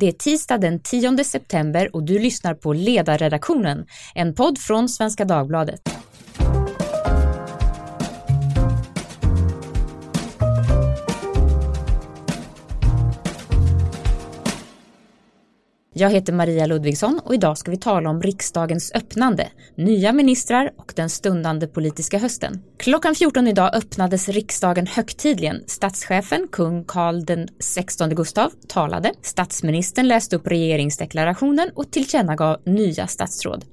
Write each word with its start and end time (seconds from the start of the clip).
Det 0.00 0.08
är 0.08 0.12
tisdag 0.12 0.58
den 0.58 0.80
10 0.80 1.24
september 1.24 1.96
och 1.96 2.02
du 2.02 2.18
lyssnar 2.18 2.54
på 2.54 2.72
Ledarredaktionen, 2.72 3.86
en 4.14 4.34
podd 4.34 4.58
från 4.58 4.88
Svenska 4.88 5.24
Dagbladet. 5.24 5.80
Jag 16.00 16.10
heter 16.10 16.32
Maria 16.32 16.66
Ludvigsson 16.66 17.20
och 17.24 17.34
idag 17.34 17.58
ska 17.58 17.70
vi 17.70 17.76
tala 17.76 18.10
om 18.10 18.22
riksdagens 18.22 18.92
öppnande, 18.94 19.48
nya 19.76 20.12
ministrar 20.12 20.70
och 20.76 20.92
den 20.96 21.10
stundande 21.10 21.66
politiska 21.66 22.18
hösten. 22.18 22.62
Klockan 22.76 23.14
14 23.14 23.48
idag 23.48 23.74
öppnades 23.74 24.28
riksdagen 24.28 24.86
högtidligen. 24.86 25.64
Statschefen, 25.66 26.48
kung 26.52 26.84
Carl 26.84 27.24
den 27.24 27.48
16 27.60 28.14
Gustav, 28.14 28.52
talade. 28.68 29.12
Statsministern 29.22 30.08
läste 30.08 30.36
upp 30.36 30.46
regeringsdeklarationen 30.46 31.70
och 31.74 31.90
tillkännagav 31.90 32.56
nya 32.66 33.06
statsråd. 33.06 33.64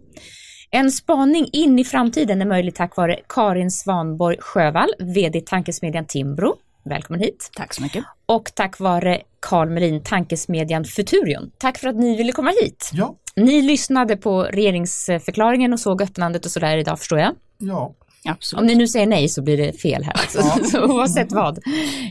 En 0.72 0.92
spaning 0.92 1.50
in 1.54 1.80
i 1.80 1.84
framtiden 1.84 2.42
är 2.42 2.46
möjlig 2.46 2.76
tack 2.76 2.96
vare 2.96 3.20
Karin 3.30 3.72
Svanborg 3.72 4.38
Sjövall, 4.40 4.90
VD 5.00 5.42
Tankesmedjan 5.42 6.06
Timbro. 6.06 6.56
Välkommen 6.86 7.20
hit. 7.20 7.50
Tack 7.56 7.74
så 7.74 7.82
mycket. 7.82 8.06
Och 8.26 8.52
tack 8.56 8.80
vare 8.80 9.22
Carl 9.40 9.70
Melin, 9.70 10.04
tankesmedjan 10.04 10.86
Futurion. 10.86 11.52
Tack 11.58 11.78
för 11.78 11.88
att 11.88 11.96
ni 11.96 12.18
ville 12.18 12.32
komma 12.32 12.52
hit. 12.62 12.92
Ja. 12.94 13.16
Ni 13.36 13.62
lyssnade 13.62 14.18
på 14.18 14.44
regeringsförklaringen 14.44 15.74
och 15.74 15.80
såg 15.80 16.02
öppnandet 16.02 16.46
och 16.46 16.52
sådär 16.52 16.78
idag 16.78 17.00
förstår 17.00 17.20
jag. 17.20 17.36
Ja. 17.58 17.94
Absolut. 18.26 18.62
Om 18.62 18.68
ni 18.68 18.76
nu 18.76 18.88
säger 18.88 19.08
nej 19.08 19.30
så 19.30 19.42
blir 19.42 19.58
det 19.58 19.74
fel 19.74 20.04
här. 20.04 20.14
Alltså. 20.14 20.40
Ja. 20.40 20.64
så 20.72 20.86
oavsett 20.86 21.32
vad. 21.32 21.60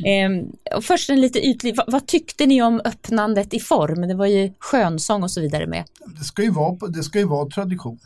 Ehm, 0.04 0.52
och 0.76 0.84
först 0.84 1.10
en 1.10 1.20
lite 1.20 1.46
ytlig, 1.46 1.76
vad, 1.76 1.92
vad 1.92 2.06
tyckte 2.06 2.46
ni 2.46 2.62
om 2.62 2.80
öppnandet 2.84 3.54
i 3.54 3.60
form? 3.60 4.08
Det 4.08 4.14
var 4.14 4.26
ju 4.26 4.52
skönsång 4.58 5.22
och 5.22 5.30
så 5.30 5.40
vidare 5.40 5.66
med. 5.66 5.84
Det 6.18 6.24
ska 6.24 6.42
ju 6.42 6.50
vara, 6.50 6.88
det 6.88 7.02
ska 7.02 7.18
ju 7.18 7.24
vara 7.24 7.48
tradition. 7.48 7.98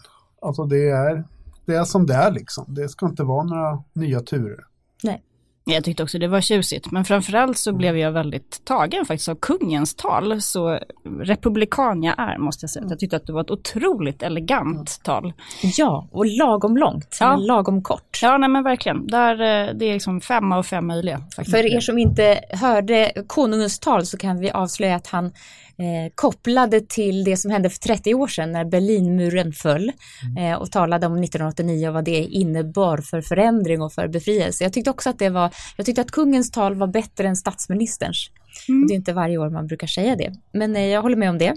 Alltså 0.42 0.64
det 0.64 0.90
är, 0.90 1.24
det 1.66 1.74
är 1.74 1.84
som 1.84 2.06
det 2.06 2.14
är 2.14 2.32
liksom. 2.32 2.74
Det 2.74 2.88
ska 2.88 3.06
inte 3.06 3.22
vara 3.22 3.44
några 3.44 3.82
nya 3.92 4.20
turer. 4.20 4.64
Nej. 5.02 5.22
Jag 5.70 5.84
tyckte 5.84 6.02
också 6.02 6.18
det 6.18 6.28
var 6.28 6.40
tjusigt, 6.40 6.90
men 6.90 7.04
framförallt 7.04 7.58
så 7.58 7.72
blev 7.72 7.96
jag 7.98 8.12
väldigt 8.12 8.64
tagen 8.64 9.04
faktiskt 9.04 9.28
av 9.28 9.34
kungens 9.34 9.94
tal, 9.94 10.42
så 10.42 10.78
republikan 11.20 12.02
jag 12.02 12.14
är 12.18 12.38
måste 12.38 12.64
jag 12.64 12.70
säga. 12.70 12.86
Jag 12.88 12.98
tyckte 12.98 13.16
att 13.16 13.26
det 13.26 13.32
var 13.32 13.40
ett 13.40 13.50
otroligt 13.50 14.22
elegant 14.22 15.00
tal. 15.02 15.32
Ja, 15.62 16.08
och 16.12 16.26
lagom 16.26 16.76
långt, 16.76 17.16
Ja. 17.20 17.36
lagom 17.36 17.82
kort. 17.82 18.18
Ja, 18.22 18.38
nej 18.38 18.48
men 18.48 18.64
verkligen. 18.64 19.06
Där, 19.06 19.32
eh, 19.32 19.74
det 19.74 19.84
är 19.84 19.92
liksom 19.92 20.20
fem 20.20 20.52
av 20.52 20.62
fem 20.62 20.86
möjliga. 20.86 21.18
Faktiskt. 21.36 21.56
För 21.56 21.66
er 21.76 21.80
som 21.80 21.98
inte 21.98 22.40
hörde 22.50 23.12
konungens 23.26 23.78
tal 23.78 24.06
så 24.06 24.16
kan 24.16 24.40
vi 24.40 24.50
avslöja 24.50 24.96
att 24.96 25.06
han 25.06 25.24
eh, 25.26 26.12
kopplade 26.14 26.80
till 26.80 27.24
det 27.24 27.36
som 27.36 27.50
hände 27.50 27.70
för 27.70 27.78
30 27.78 28.14
år 28.14 28.26
sedan 28.28 28.52
när 28.52 28.64
Berlinmuren 28.64 29.52
föll 29.52 29.92
eh, 30.38 30.58
och 30.58 30.72
talade 30.72 31.06
om 31.06 31.12
1989 31.12 31.88
och 31.88 31.94
vad 31.94 32.04
det 32.04 32.18
innebar 32.18 32.98
för 32.98 33.20
förändring 33.20 33.82
och 33.82 33.92
för 33.92 34.08
befrielse. 34.08 34.64
Jag 34.64 34.72
tyckte 34.72 34.90
också 34.90 35.10
att 35.10 35.18
det 35.18 35.30
var, 35.30 35.50
jag 35.76 35.86
tyckte 35.86 36.00
att 36.00 36.10
kungens 36.10 36.50
tal 36.50 36.74
var 36.74 36.86
bättre 36.86 37.28
än 37.28 37.36
statsministerns. 37.36 38.30
Och 38.68 38.88
det 38.88 38.94
är 38.94 38.96
inte 38.96 39.12
varje 39.12 39.38
år 39.38 39.50
man 39.50 39.66
brukar 39.66 39.86
säga 39.86 40.16
det, 40.16 40.32
men 40.52 40.76
eh, 40.76 40.86
jag 40.86 41.02
håller 41.02 41.16
med 41.16 41.30
om 41.30 41.38
det. 41.38 41.54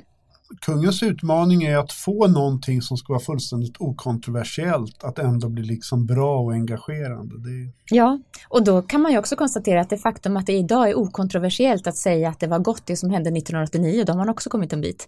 Kungens 0.62 1.04
utmaning 1.04 1.64
är 1.64 1.78
att 1.78 1.92
få 1.92 2.28
någonting 2.28 2.82
som 2.82 2.98
ska 2.98 3.14
vara 3.14 3.24
fullständigt 3.24 3.76
okontroversiellt 3.80 5.04
att 5.04 5.20
ändå 5.20 5.50
bli 5.50 5.64
liksom 5.64 6.06
bra 6.06 6.40
och 6.40 6.54
engagerande. 6.54 7.36
Är, 7.36 7.72
Ja, 7.90 8.20
och 8.50 8.64
då 8.64 8.82
kan 8.82 9.02
man 9.02 9.12
ju 9.12 9.18
också 9.18 9.36
konstatera 9.36 9.82
att 9.82 9.90
det 9.90 9.98
faktum 9.98 10.38
att 10.38 10.46
det 10.46 10.54
idag 10.54 10.90
är 10.90 10.98
okontroversiellt 10.98 11.88
att 11.88 11.98
säga 11.98 12.30
att 12.30 12.40
det 12.40 12.48
var 12.48 12.60
gott 12.60 12.86
det 12.86 12.98
som 12.98 13.10
hände 13.10 13.30
1989, 13.30 14.04
då 14.08 14.14
har 14.14 14.18
man 14.18 14.30
också 14.30 14.50
kommit 14.50 14.74
en 14.74 14.82
bit. 14.82 15.08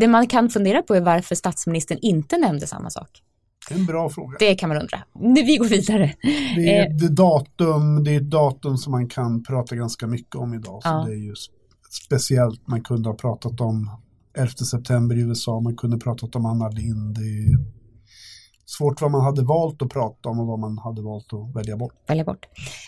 Det 0.00 0.08
man 0.08 0.26
kan 0.26 0.50
fundera 0.50 0.82
på 0.82 0.94
är 0.94 1.00
varför 1.00 1.34
statsministern 1.34 1.98
inte 2.02 2.38
nämnde 2.38 2.66
samma 2.66 2.90
sak. 2.90 3.22
En 3.70 3.86
bra 3.86 4.08
fråga. 4.10 4.36
Det 4.38 4.54
kan 4.54 4.68
man 4.68 4.78
undra. 4.78 4.98
Nu, 5.14 5.42
vi 5.42 5.56
går 5.56 5.66
vidare. 5.66 6.14
Det 6.56 6.76
är, 6.76 6.86
Eh. 6.90 6.96
det, 6.96 7.08
datum, 7.08 8.04
det 8.04 8.10
är 8.12 8.16
ett 8.16 8.30
datum 8.30 8.76
som 8.76 8.90
man 8.92 9.08
kan 9.08 9.42
prata 9.44 9.76
ganska 9.76 10.06
mycket 10.06 10.34
om 10.34 10.54
idag. 10.54 10.82
Så 10.82 10.88
Ja. 10.88 11.04
det 11.06 11.12
är 11.12 11.16
ju 11.24 11.32
sp- 11.32 11.50
speciellt. 12.06 12.66
Man 12.68 12.82
kunde 12.82 13.08
ha 13.08 13.16
pratat 13.16 13.60
om 13.60 13.90
11 14.38 14.48
september 14.50 15.16
i 15.16 15.20
USA, 15.20 15.60
man 15.60 15.76
kunde 15.76 15.96
ha 15.96 16.00
pratat 16.00 16.36
om 16.36 16.46
Anna 16.46 16.68
Lindh. 16.68 17.20
Det 17.20 17.26
är 17.26 17.58
svårt 18.66 19.00
vad 19.00 19.10
man 19.10 19.20
hade 19.24 19.42
valt 19.42 19.82
att 19.82 19.88
prata 19.90 20.28
om 20.28 20.40
och 20.40 20.46
vad 20.46 20.58
man 20.58 20.78
hade 20.78 21.02
valt 21.02 21.32
att 21.32 21.56
välja 21.56 21.76
bort. 21.76 21.92
Välja 22.08 22.24
bort. 22.24 22.46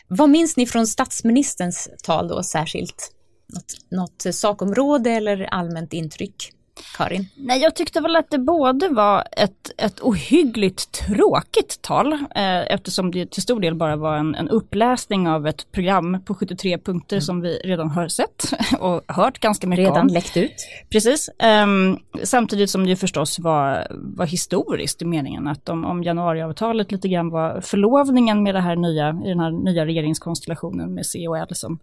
Vad 0.09 0.31
minns 0.31 0.57
ni 0.57 0.67
från 0.67 0.87
statsministerns 0.87 1.89
tal 2.05 2.29
då 2.29 2.43
särskilt? 2.43 3.13
Något, 3.55 3.75
något 3.91 4.35
sakområde 4.35 5.11
eller 5.11 5.43
allmänt 5.43 5.93
intryck? 5.93 6.53
Karin? 6.97 7.27
Nej, 7.37 7.61
jag 7.61 7.75
tyckte 7.77 8.01
väl 8.01 8.17
att 8.17 8.31
det 8.31 8.39
både 8.39 8.89
var 8.89 9.25
ett, 9.33 9.71
ett 9.79 10.01
ohyggligt 10.01 10.93
tråkigt 11.07 11.83
tal, 11.83 12.13
eh, 12.13 12.73
eftersom 12.75 13.11
det 13.11 13.31
till 13.31 13.43
stor 13.43 13.61
del 13.61 13.75
bara 13.75 13.97
var 13.97 14.17
en, 14.17 14.35
en 14.35 14.49
uppläsning 14.49 15.29
av 15.29 15.47
ett 15.47 15.73
program 15.73 16.23
på 16.25 16.35
73 16.35 16.79
punkter 16.79 17.21
som 17.21 17.41
vi 17.41 17.57
redan 17.65 17.91
har 17.91 18.09
sett 18.09 18.53
och 18.81 19.03
hört 19.07 19.39
ganska 19.39 19.67
mycket 19.67 19.85
Redan 19.85 20.01
om. 20.01 20.07
läckt 20.09 20.37
ut? 20.37 20.55
Precis, 20.91 21.31
Ehm, 21.39 21.99
samtidigt 22.23 22.71
som 22.71 22.83
det 22.85 22.91
ju 22.91 22.97
förstås 22.97 23.39
var, 23.39 23.87
var 23.91 24.27
historiskt 24.27 25.03
i 25.03 25.05
meningen 25.05 25.47
att 25.49 25.69
om, 25.69 25.85
om 25.85 26.03
januariavtalet 26.03 26.93
lite 26.93 27.09
grann 27.09 27.31
var 27.31 27.61
förlovningen 27.61 28.43
med 28.43 28.55
det 28.55 28.61
här 28.61 28.77
nya, 28.77 29.21
i 29.25 29.29
den 29.29 29.41
här 29.41 29.51
nya 29.51 29.87
regeringskonstellationen 29.87 30.95
med 30.95 31.07
C 31.07 31.29
och 31.29 31.39
L 31.39 31.49
som, 31.51 31.79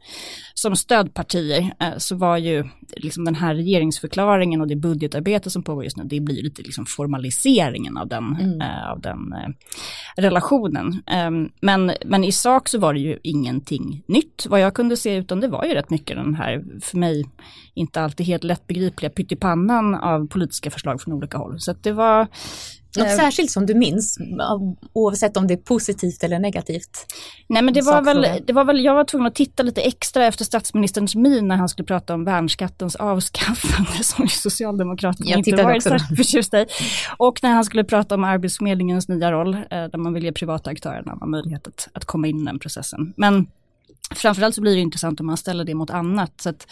som 0.54 0.76
stödpartier, 0.76 1.60
eh, 1.80 1.98
så 1.98 2.16
var 2.16 2.38
ju 2.38 2.64
liksom 2.96 3.26
den 3.26 3.36
här 3.36 3.56
regeringsförklaringen 3.56 4.62
och 4.62 4.68
det 4.68 4.76
budgetarbete 4.86 5.50
som 5.50 5.64
pågår 5.64 5.84
just 5.84 5.98
nu, 5.98 6.04
det 6.04 6.20
blir 6.20 6.44
lite 6.44 6.62
liksom 6.62 6.86
formaliseringen 6.86 7.98
av 7.98 8.08
den, 8.08 8.60
eh, 8.62 8.92
av 8.92 9.02
den 9.02 9.34
eh, 9.34 9.50
relationen. 10.22 11.04
Ehm, 11.08 11.50
men, 11.62 11.92
men 12.06 12.24
i 12.24 12.32
sak 12.32 12.70
så 12.70 12.80
var 12.80 12.94
det 12.94 13.00
ju 13.00 13.20
ingenting 13.24 14.04
nytt 14.08 14.46
vad 14.50 14.60
jag 14.60 14.74
kunde 14.74 14.98
se, 14.98 15.16
utan 15.16 15.40
det 15.40 15.48
var 15.48 15.66
ju 15.66 15.74
rätt 15.74 15.90
mycket 15.90 16.18
den 16.18 16.36
här, 16.36 16.64
för 16.82 16.98
mig, 16.98 17.26
inte 17.74 18.02
alltid 18.02 18.26
helt 18.26 18.44
lättbegripliga 18.44 19.10
pyttipannan 19.10 19.96
av 19.96 20.28
politiska 20.28 20.72
förslag 20.72 21.02
från 21.02 21.14
olika 21.14 21.38
håll. 21.38 21.60
Så 21.60 21.72
att 21.72 21.84
det 21.84 21.92
var... 21.92 22.28
Något 22.98 23.08
eh, 23.08 23.16
särskilt 23.16 23.52
som 23.52 23.66
du 23.66 23.74
minns, 23.74 24.18
av- 24.42 24.76
oavsett 24.94 25.38
om 25.38 25.48
det 25.48 25.54
är 25.54 25.58
positivt 25.58 26.24
eller 26.24 26.40
negativt? 26.40 27.06
Nej 27.48 27.62
men 27.62 27.74
det 27.74 27.82
var, 27.82 28.02
väl, 28.02 28.28
det 28.48 28.54
var 28.54 28.66
väl, 28.66 28.84
jag 28.84 28.96
var 28.96 29.04
tvungen 29.04 29.28
att 29.28 29.36
titta 29.36 29.64
lite 29.64 29.82
extra 29.82 30.26
efter 30.26 30.46
statsministerns 30.46 31.16
min 31.16 31.48
när 31.48 31.56
han 31.56 31.70
skulle 31.70 31.86
prata 31.86 32.14
om 32.14 32.26
värnskattens 32.26 32.96
avskaffande 32.96 33.92
som 34.04 34.28
Socialdemokraterna 34.28 35.30
Jag 35.30 35.38
inte 35.38 35.64
varit 35.64 35.84
särskilt 35.84 36.18
förtjusta 36.18 36.62
i. 36.62 36.66
Och 37.18 37.40
när 37.44 37.52
han 37.52 37.66
skulle 37.66 37.84
prata 37.84 38.16
om 38.16 38.24
Arbetsförmedlingens 38.24 39.08
nya 39.08 39.32
roll, 39.32 39.54
eh, 39.54 39.62
där 39.70 39.98
man 39.98 40.14
vill 40.14 40.24
ge 40.24 40.32
privata 40.32 40.70
aktörer 40.70 41.00
en 41.00 41.10
annan 41.10 41.30
möjlighet 41.30 41.68
att, 41.68 41.88
att 41.94 42.06
komma 42.06 42.28
in 42.28 42.42
i 42.42 42.46
den 42.46 42.60
processen. 42.60 43.14
Men 43.18 43.48
Framförallt 44.12 44.56
så 44.56 44.62
blir 44.62 44.76
det 44.76 44.82
intressant 44.82 45.20
om 45.20 45.26
man 45.26 45.38
ställer 45.38 45.64
det 45.64 45.76
mot 45.76 45.90
annat. 45.90 46.46
Att, 46.46 46.68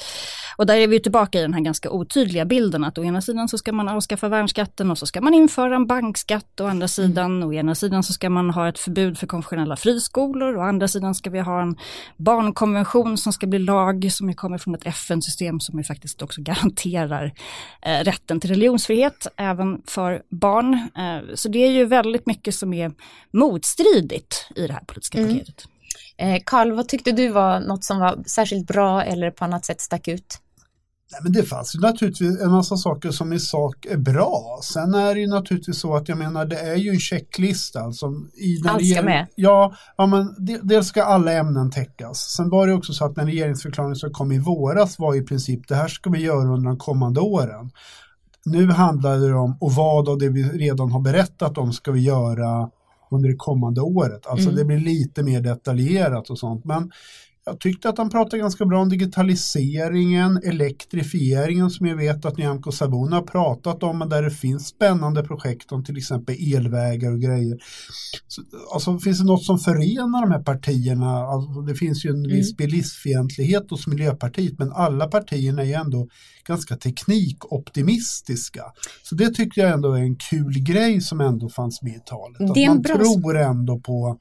och 0.57 0.65
där 0.65 0.75
är 0.75 0.87
vi 0.87 0.99
tillbaka 0.99 1.39
i 1.39 1.41
den 1.41 1.53
här 1.53 1.61
ganska 1.61 1.89
otydliga 1.89 2.45
bilden 2.45 2.83
att 2.83 2.97
å 2.97 3.03
ena 3.03 3.21
sidan 3.21 3.49
så 3.49 3.57
ska 3.57 3.71
man 3.71 3.89
avskaffa 3.89 4.29
värnskatten 4.29 4.91
och 4.91 4.97
så 4.97 5.05
ska 5.05 5.21
man 5.21 5.33
införa 5.33 5.75
en 5.75 5.87
bankskatt. 5.87 6.59
Å 6.61 6.67
andra 6.67 6.87
sidan, 6.87 7.43
å 7.43 7.53
ena 7.53 7.75
sidan 7.75 8.03
så 8.03 8.13
ska 8.13 8.29
man 8.29 8.49
ha 8.49 8.69
ett 8.69 8.79
förbud 8.79 9.17
för 9.17 9.27
konfessionella 9.27 9.75
friskolor. 9.75 10.57
Å 10.57 10.61
andra 10.61 10.87
sidan 10.87 11.15
ska 11.15 11.29
vi 11.29 11.39
ha 11.39 11.61
en 11.61 11.75
barnkonvention 12.17 13.17
som 13.17 13.33
ska 13.33 13.47
bli 13.47 13.59
lag 13.59 14.11
som 14.11 14.33
kommer 14.33 14.57
från 14.57 14.75
ett 14.75 14.85
FN-system 14.85 15.59
som 15.59 15.77
ju 15.77 15.83
faktiskt 15.83 16.21
också 16.21 16.41
garanterar 16.41 17.33
eh, 17.81 18.03
rätten 18.03 18.39
till 18.39 18.49
religionsfrihet 18.49 19.27
även 19.37 19.81
för 19.87 20.21
barn. 20.29 20.73
Eh, 20.73 21.35
så 21.35 21.49
det 21.49 21.59
är 21.59 21.71
ju 21.71 21.85
väldigt 21.85 22.25
mycket 22.25 22.55
som 22.55 22.73
är 22.73 22.91
motstridigt 23.31 24.47
i 24.55 24.67
det 24.67 24.73
här 24.73 24.83
politiska 24.85 25.17
paketet. 25.17 25.67
Eh, 26.17 26.41
Karl, 26.45 26.71
vad 26.71 26.87
tyckte 26.87 27.11
du 27.11 27.29
var 27.29 27.59
något 27.59 27.83
som 27.83 27.99
var 27.99 28.23
särskilt 28.25 28.67
bra 28.67 29.03
eller 29.03 29.31
på 29.31 29.45
annat 29.45 29.65
sätt 29.65 29.81
stack 29.81 30.07
ut? 30.07 30.39
Nej, 31.13 31.21
men 31.23 31.31
det 31.31 31.43
fanns 31.43 31.75
ju 31.75 31.79
naturligtvis 31.79 32.41
en 32.41 32.51
massa 32.51 32.77
saker 32.77 33.11
som 33.11 33.33
i 33.33 33.39
sak 33.39 33.85
är 33.85 33.97
bra. 33.97 34.59
Sen 34.63 34.93
är 34.93 35.15
det 35.15 35.21
ju 35.21 35.27
naturligtvis 35.27 35.79
så 35.79 35.95
att 35.95 36.09
jag 36.09 36.17
menar 36.17 36.45
det 36.45 36.59
är 36.59 36.75
ju 36.75 36.89
en 36.89 36.99
checklista. 36.99 37.79
Alltså, 37.79 38.05
i, 38.33 38.63
Allt 38.67 38.87
ska 38.87 39.01
med. 39.01 39.27
Ja, 39.35 39.73
ja 39.97 40.05
men 40.05 40.35
det, 40.37 40.59
dels 40.63 40.87
ska 40.87 41.03
alla 41.03 41.31
ämnen 41.31 41.71
täckas. 41.71 42.19
Sen 42.19 42.49
var 42.49 42.67
det 42.67 42.73
också 42.73 42.93
så 42.93 43.05
att 43.05 43.15
när 43.15 43.25
regeringsförklaringen 43.25 43.95
som 43.95 44.11
kom 44.11 44.31
i 44.31 44.39
våras 44.39 44.99
var 44.99 45.15
i 45.15 45.21
princip 45.21 45.67
det 45.67 45.75
här 45.75 45.87
ska 45.87 46.09
vi 46.09 46.19
göra 46.19 46.53
under 46.53 46.69
de 46.69 46.77
kommande 46.77 47.19
åren. 47.19 47.71
Nu 48.45 48.71
handlar 48.71 49.17
det 49.17 49.33
om 49.33 49.57
och 49.61 49.71
vad 49.71 50.09
av 50.09 50.17
det 50.17 50.29
vi 50.29 50.43
redan 50.43 50.91
har 50.91 51.01
berättat 51.01 51.57
om 51.57 51.73
ska 51.73 51.91
vi 51.91 52.01
göra 52.01 52.69
under 53.13 53.29
det 53.29 53.35
kommande 53.35 53.81
året. 53.81 54.27
Alltså 54.27 54.49
Mm. 54.49 54.55
det 54.57 54.65
blir 54.65 54.79
lite 54.79 55.23
mer 55.23 55.41
detaljerat 55.41 56.29
och 56.29 56.39
sånt. 56.39 56.65
Men 56.65 56.91
jag 57.45 57.59
tyckte 57.59 57.89
att 57.89 57.97
han 57.97 58.09
pratade 58.09 58.37
ganska 58.37 58.65
bra 58.65 58.81
om 58.81 58.89
digitaliseringen, 58.89 60.39
elektrifieringen 60.43 61.69
som 61.69 61.85
jag 61.87 61.95
vet 61.95 62.25
att 62.25 62.37
Nyamko 62.37 62.71
Sabuni 62.71 63.15
har 63.15 63.21
pratat 63.21 63.83
om, 63.83 63.99
men 63.99 64.09
där 64.09 64.21
det 64.21 64.31
finns 64.31 64.67
spännande 64.67 65.23
projekt 65.23 65.71
om 65.71 65.83
till 65.83 65.97
exempel 65.97 66.55
elvägar 66.55 67.11
och 67.11 67.21
grejer. 67.21 67.57
Så, 68.27 68.41
alltså 68.73 68.99
finns 68.99 69.19
det 69.19 69.25
något 69.25 69.43
som 69.43 69.59
förenar 69.59 70.21
de 70.21 70.31
här 70.31 70.43
partierna? 70.43 71.17
Alltså, 71.17 71.61
det 71.61 71.75
finns 71.75 72.05
ju 72.05 72.09
en 72.09 72.15
mm. 72.15 72.31
viss 72.31 72.57
bilistfientlighet 72.57 73.69
hos 73.69 73.87
Miljöpartiet, 73.87 74.59
men 74.59 74.71
alla 74.71 75.07
partierna 75.07 75.61
är 75.61 75.65
ju 75.65 75.73
ändå 75.73 76.07
ganska 76.47 76.77
teknikoptimistiska. 76.77 78.63
Så 79.03 79.15
det 79.15 79.29
tycker 79.29 79.61
jag 79.61 79.71
ändå 79.71 79.93
är 79.93 80.01
en 80.01 80.15
kul 80.15 80.59
grej 80.59 81.01
som 81.01 81.21
ändå 81.21 81.49
fanns 81.49 81.81
med 81.81 81.95
i 81.95 82.01
talet. 82.05 82.41
Att 82.41 82.67
man 82.67 82.81
bra... 82.81 82.95
tror 82.95 83.37
ändå 83.37 83.79
på 83.79 84.19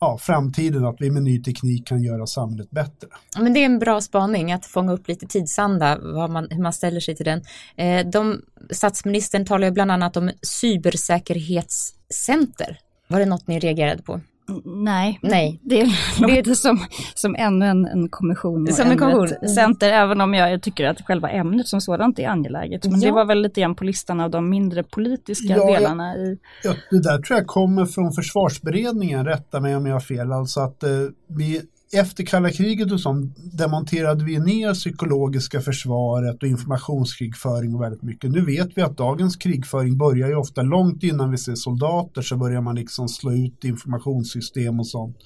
ja, 0.00 0.18
framtiden, 0.18 0.84
att 0.84 0.96
vi 0.98 1.10
med 1.10 1.22
ny 1.22 1.42
teknik 1.42 1.86
kan 1.86 2.02
göra 2.02 2.26
samhället 2.26 2.70
bättre. 2.70 3.08
Men 3.38 3.52
det 3.52 3.60
är 3.60 3.64
en 3.64 3.78
bra 3.78 4.00
spaning 4.00 4.52
att 4.52 4.66
fånga 4.66 4.92
upp 4.92 5.08
lite 5.08 5.26
tidsanda, 5.26 5.98
man, 6.28 6.48
hur 6.50 6.62
man 6.62 6.72
ställer 6.72 7.00
sig 7.00 7.16
till 7.16 7.26
den. 7.26 7.42
Eh, 7.76 8.06
de, 8.06 8.42
statsministern 8.70 9.46
talar 9.46 9.66
ju 9.66 9.72
bland 9.72 9.92
annat 9.92 10.16
om 10.16 10.30
cybersäkerhetscenter. 10.42 12.78
Var 13.06 13.18
det 13.18 13.26
något 13.26 13.46
ni 13.46 13.58
reagerade 13.58 14.02
på? 14.02 14.20
Nej, 14.64 15.18
Nej. 15.22 15.60
det 15.62 15.86
låter 16.20 16.54
som, 16.54 16.78
som 17.14 17.34
ännu 17.38 17.66
en, 17.66 17.86
en 17.86 18.08
kommission 18.08 18.68
och 18.68 18.74
som 18.74 18.90
en 18.90 18.98
kommission. 18.98 19.48
center, 19.48 19.92
även 19.92 20.20
om 20.20 20.34
jag 20.34 20.62
tycker 20.62 20.84
att 20.84 21.00
själva 21.00 21.30
ämnet 21.30 21.68
som 21.68 21.80
sådant 21.80 22.18
är 22.18 22.28
angeläget. 22.28 22.84
Men 22.84 23.00
ja. 23.00 23.08
det 23.08 23.14
var 23.14 23.24
väl 23.24 23.42
lite 23.42 23.60
grann 23.60 23.74
på 23.74 23.84
listan 23.84 24.20
av 24.20 24.30
de 24.30 24.50
mindre 24.50 24.82
politiska 24.82 25.56
ja, 25.56 25.66
delarna. 25.66 26.16
I... 26.16 26.38
Ja, 26.64 26.74
det 26.90 27.02
där 27.02 27.22
tror 27.22 27.38
jag 27.38 27.46
kommer 27.46 27.86
från 27.86 28.12
försvarsberedningen, 28.12 29.26
rätta 29.26 29.60
mig 29.60 29.76
om 29.76 29.86
jag 29.86 29.94
har 29.94 30.00
fel, 30.00 30.32
alltså 30.32 30.60
att 30.60 30.82
eh, 30.82 30.90
vi 31.26 31.62
efter 31.92 32.24
kalla 32.24 32.50
kriget 32.50 32.92
och 32.92 33.00
sånt 33.00 33.36
demonterade 33.58 34.24
vi 34.24 34.38
ner 34.38 34.74
psykologiska 34.74 35.60
försvaret 35.60 36.42
och 36.42 36.48
informationskrigföring 36.48 37.74
och 37.74 37.82
väldigt 37.82 38.02
mycket. 38.02 38.30
Nu 38.30 38.44
vet 38.44 38.68
vi 38.74 38.82
att 38.82 38.96
dagens 38.96 39.36
krigföring 39.36 39.98
börjar 39.98 40.28
ju 40.28 40.34
ofta 40.34 40.62
långt 40.62 41.02
innan 41.02 41.30
vi 41.30 41.38
ser 41.38 41.54
soldater 41.54 42.22
så 42.22 42.36
börjar 42.36 42.60
man 42.60 42.74
liksom 42.74 43.08
slå 43.08 43.32
ut 43.32 43.64
informationssystem 43.64 44.80
och 44.80 44.86
sånt. 44.86 45.16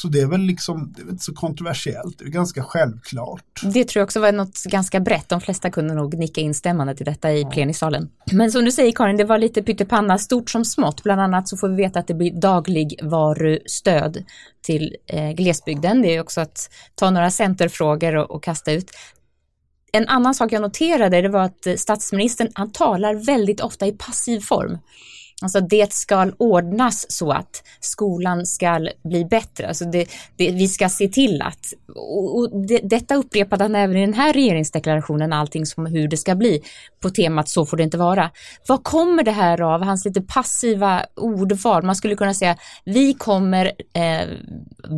Så 0.00 0.08
det 0.08 0.20
är 0.20 0.26
väl 0.26 0.40
liksom, 0.40 0.92
det 0.96 1.02
är 1.02 1.10
inte 1.10 1.24
så 1.24 1.34
kontroversiellt, 1.34 2.18
det 2.18 2.24
är 2.24 2.28
ganska 2.28 2.62
självklart. 2.62 3.60
Det 3.62 3.84
tror 3.84 4.00
jag 4.00 4.04
också 4.04 4.20
var 4.20 4.32
något 4.32 4.64
ganska 4.64 5.00
brett, 5.00 5.28
de 5.28 5.40
flesta 5.40 5.70
kunde 5.70 5.94
nog 5.94 6.14
nicka 6.18 6.40
instämmande 6.40 6.94
till 6.94 7.06
detta 7.06 7.32
i 7.32 7.44
plenisalen. 7.44 8.10
Men 8.32 8.52
som 8.52 8.64
du 8.64 8.72
säger 8.72 8.92
Karin, 8.92 9.16
det 9.16 9.24
var 9.24 9.38
lite 9.38 9.62
pyttipanna, 9.62 10.18
stort 10.18 10.50
som 10.50 10.64
smått. 10.64 11.02
Bland 11.02 11.20
annat 11.20 11.48
så 11.48 11.56
får 11.56 11.68
vi 11.68 11.76
veta 11.76 11.98
att 11.98 12.06
det 12.06 12.14
blir 12.14 12.40
dagligvarustöd 12.40 14.24
till 14.62 14.96
eh, 15.06 15.30
glesbygden. 15.30 16.02
Det 16.02 16.16
är 16.16 16.20
också 16.20 16.40
att 16.40 16.70
ta 16.94 17.10
några 17.10 17.30
centerfrågor 17.30 18.16
och, 18.16 18.30
och 18.30 18.42
kasta 18.42 18.72
ut. 18.72 18.90
En 19.92 20.08
annan 20.08 20.34
sak 20.34 20.52
jag 20.52 20.62
noterade 20.62 21.22
det 21.22 21.28
var 21.28 21.42
att 21.42 21.66
statsministern, 21.76 22.48
han 22.54 22.72
talar 22.72 23.14
väldigt 23.14 23.60
ofta 23.60 23.86
i 23.86 23.92
passiv 23.92 24.40
form. 24.40 24.78
Alltså 25.42 25.60
det 25.60 25.92
ska 25.92 26.30
ordnas 26.38 27.12
så 27.12 27.30
att 27.32 27.62
skolan 27.80 28.46
ska 28.46 28.88
bli 29.04 29.24
bättre. 29.24 29.68
Alltså 29.68 29.84
det, 29.84 30.08
det, 30.36 30.50
vi 30.50 30.68
ska 30.68 30.88
se 30.88 31.08
till 31.08 31.42
att, 31.42 31.72
och 32.34 32.66
det, 32.66 32.78
detta 32.78 33.14
upprepade 33.14 33.64
han 33.64 33.74
även 33.74 33.96
i 33.96 34.00
den 34.00 34.14
här 34.14 34.32
regeringsdeklarationen, 34.32 35.32
allting 35.32 35.66
som 35.66 35.86
hur 35.86 36.08
det 36.08 36.16
ska 36.16 36.34
bli 36.34 36.62
på 37.00 37.10
temat 37.10 37.48
så 37.48 37.66
får 37.66 37.76
det 37.76 37.82
inte 37.82 37.98
vara. 37.98 38.30
Vad 38.68 38.84
kommer 38.84 39.22
det 39.22 39.30
här 39.30 39.60
av, 39.60 39.82
hans 39.82 40.04
lite 40.04 40.22
passiva 40.22 41.06
ordval? 41.16 41.82
Man 41.82 41.96
skulle 41.96 42.16
kunna 42.16 42.34
säga, 42.34 42.56
vi 42.84 43.14
kommer 43.14 43.66
eh, 43.92 44.28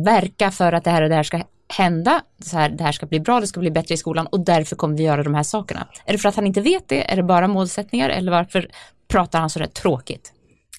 verka 0.05 0.51
för 0.51 0.73
att 0.73 0.83
det 0.83 0.91
här 0.91 1.01
och 1.01 1.09
det 1.09 1.15
här 1.15 1.23
ska 1.23 1.41
hända, 1.71 2.21
så 2.39 2.57
här, 2.57 2.69
det 2.69 2.83
här 2.83 2.91
ska 2.91 3.05
bli 3.05 3.19
bra, 3.19 3.39
det 3.39 3.47
ska 3.47 3.59
bli 3.59 3.71
bättre 3.71 3.93
i 3.93 3.97
skolan 3.97 4.27
och 4.27 4.39
därför 4.39 4.75
kommer 4.75 4.97
vi 4.97 5.03
göra 5.03 5.23
de 5.23 5.35
här 5.35 5.43
sakerna. 5.43 5.87
Är 6.05 6.11
det 6.13 6.19
för 6.19 6.29
att 6.29 6.35
han 6.35 6.47
inte 6.47 6.61
vet 6.61 6.87
det? 6.87 7.11
Är 7.11 7.15
det 7.15 7.23
bara 7.23 7.47
målsättningar 7.47 8.09
eller 8.09 8.31
varför 8.31 8.67
pratar 9.07 9.39
han 9.39 9.49
så 9.49 9.59
där 9.59 9.67
tråkigt? 9.67 10.33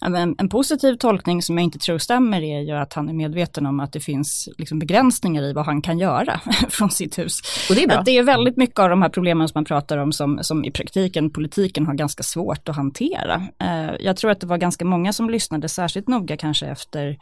En, 0.04 0.34
en, 0.38 0.48
positiv 0.48 0.94
tolkning 0.94 1.42
som 1.42 1.58
jag 1.58 1.64
inte 1.64 1.78
tror 1.78 1.98
stämmer 1.98 2.42
är 2.42 2.60
ju 2.60 2.72
att 2.72 2.92
han 2.92 3.08
är 3.08 3.12
medveten 3.12 3.66
om 3.66 3.80
att 3.80 3.92
det 3.92 4.00
finns 4.00 4.48
liksom 4.58 4.78
begränsningar 4.78 5.42
i 5.42 5.52
vad 5.52 5.66
han 5.66 5.82
kan 5.82 5.98
göra 5.98 6.40
från 6.68 6.90
sitt 6.90 7.18
hus. 7.18 7.40
Och 7.68 7.74
det 7.74 7.82
är 7.82 7.88
bra. 7.88 7.98
Att 7.98 8.04
det 8.04 8.18
är 8.18 8.22
väldigt 8.22 8.56
mycket 8.56 8.78
av 8.78 8.90
de 8.90 9.02
här 9.02 9.08
problemen 9.08 9.48
som 9.48 9.58
man 9.58 9.64
pratar 9.64 9.98
om 9.98 10.12
som, 10.12 10.38
som 10.42 10.64
i 10.64 10.70
praktiken 10.70 11.30
politiken 11.30 11.86
har 11.86 11.94
ganska 11.94 12.22
svårt 12.22 12.68
att 12.68 12.76
hantera. 12.76 13.42
Eh, 13.58 13.94
jag 14.00 14.16
tror 14.16 14.30
att 14.30 14.40
det 14.40 14.46
var 14.46 14.58
ganska 14.58 14.84
många 14.84 15.12
som 15.12 15.30
lyssnade 15.30 15.68
särskilt 15.68 16.08
noga 16.08 16.36
kanske 16.36 16.66
efter 16.66 17.18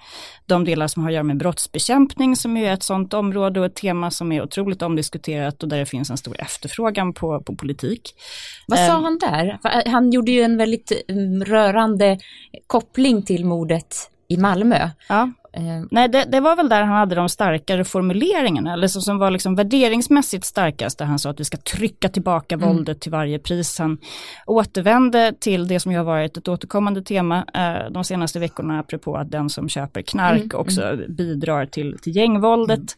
de 0.47 0.65
delar 0.65 0.87
som 0.87 1.03
har 1.03 1.11
att 1.11 1.15
göra 1.15 1.25
med 1.25 1.37
brottsbekämpning 1.37 2.37
som 2.37 2.57
är 2.57 2.73
ett 2.73 2.83
sådant 2.83 3.15
område 3.15 3.61
och 3.61 3.67
ett 3.67 3.75
tema 3.75 4.11
som 4.11 4.33
är 4.33 4.43
otroligt 4.43 4.83
omdiskuterat 4.83 5.63
och 5.63 5.69
där 5.69 5.79
det 5.79 5.87
finns 5.87 6.11
en 6.11 6.17
stor 6.17 6.41
efterfrågan 6.41 7.13
på, 7.13 7.43
på 7.43 7.57
politik. 7.57 8.15
Vad 8.67 8.79
sa 8.79 8.85
eh, 8.85 9.03
han 9.03 9.19
där? 9.19 9.59
Han 9.91 10.11
gjorde 10.11 10.31
ju 10.31 10.43
en 10.43 10.57
väldigt 10.57 10.93
mm, 11.09 11.45
rörande 11.45 12.19
koppling 12.71 13.23
till 13.23 13.45
mordet 13.45 13.97
i 14.29 14.37
Malmö. 14.37 14.91
Ja. 15.09 15.31
Eh, 15.53 15.85
Nej, 15.91 16.09
det, 16.09 16.25
det, 16.25 16.41
var 16.41 16.57
väl 16.57 16.69
där 16.69 16.83
han 16.83 16.97
hade 16.97 17.15
de 17.15 17.29
starkare 17.29 17.85
formuleringarna, 17.85 18.73
eller 18.73 18.89
som, 18.89 19.03
som 19.03 19.19
var 19.19 19.31
liksom 19.31 19.55
värderingsmässigt 19.55 20.45
starkast, 20.45 20.99
där 20.99 21.07
han 21.07 21.19
sa 21.19 21.31
att 21.31 21.41
vi 21.41 21.45
ska 21.45 21.57
trycka 21.57 22.09
tillbaka 22.09 22.55
mm. 22.55 22.69
våldet 22.69 23.01
till 23.01 23.13
varje 23.13 23.39
pris. 23.39 23.79
Han 23.79 23.99
återvände 24.47 25.33
till 25.41 25.69
det 25.69 25.81
som 25.81 25.93
ju 25.93 25.99
har 25.99 26.05
varit 26.05 26.37
ett 26.37 26.49
återkommande 26.49 27.03
tema 27.03 27.45
eh, 27.55 27.93
de 27.93 28.05
senaste 28.05 28.39
veckorna, 28.39 28.79
apropå 28.79 29.17
att 29.17 29.31
den 29.31 29.51
som 29.51 29.69
köper 29.69 30.03
knark 30.03 30.41
mm. 30.41 30.61
också 30.61 30.83
mm. 30.83 31.15
bidrar 31.15 31.67
till, 31.67 31.99
till 32.03 32.17
gängvåldet. 32.17 32.97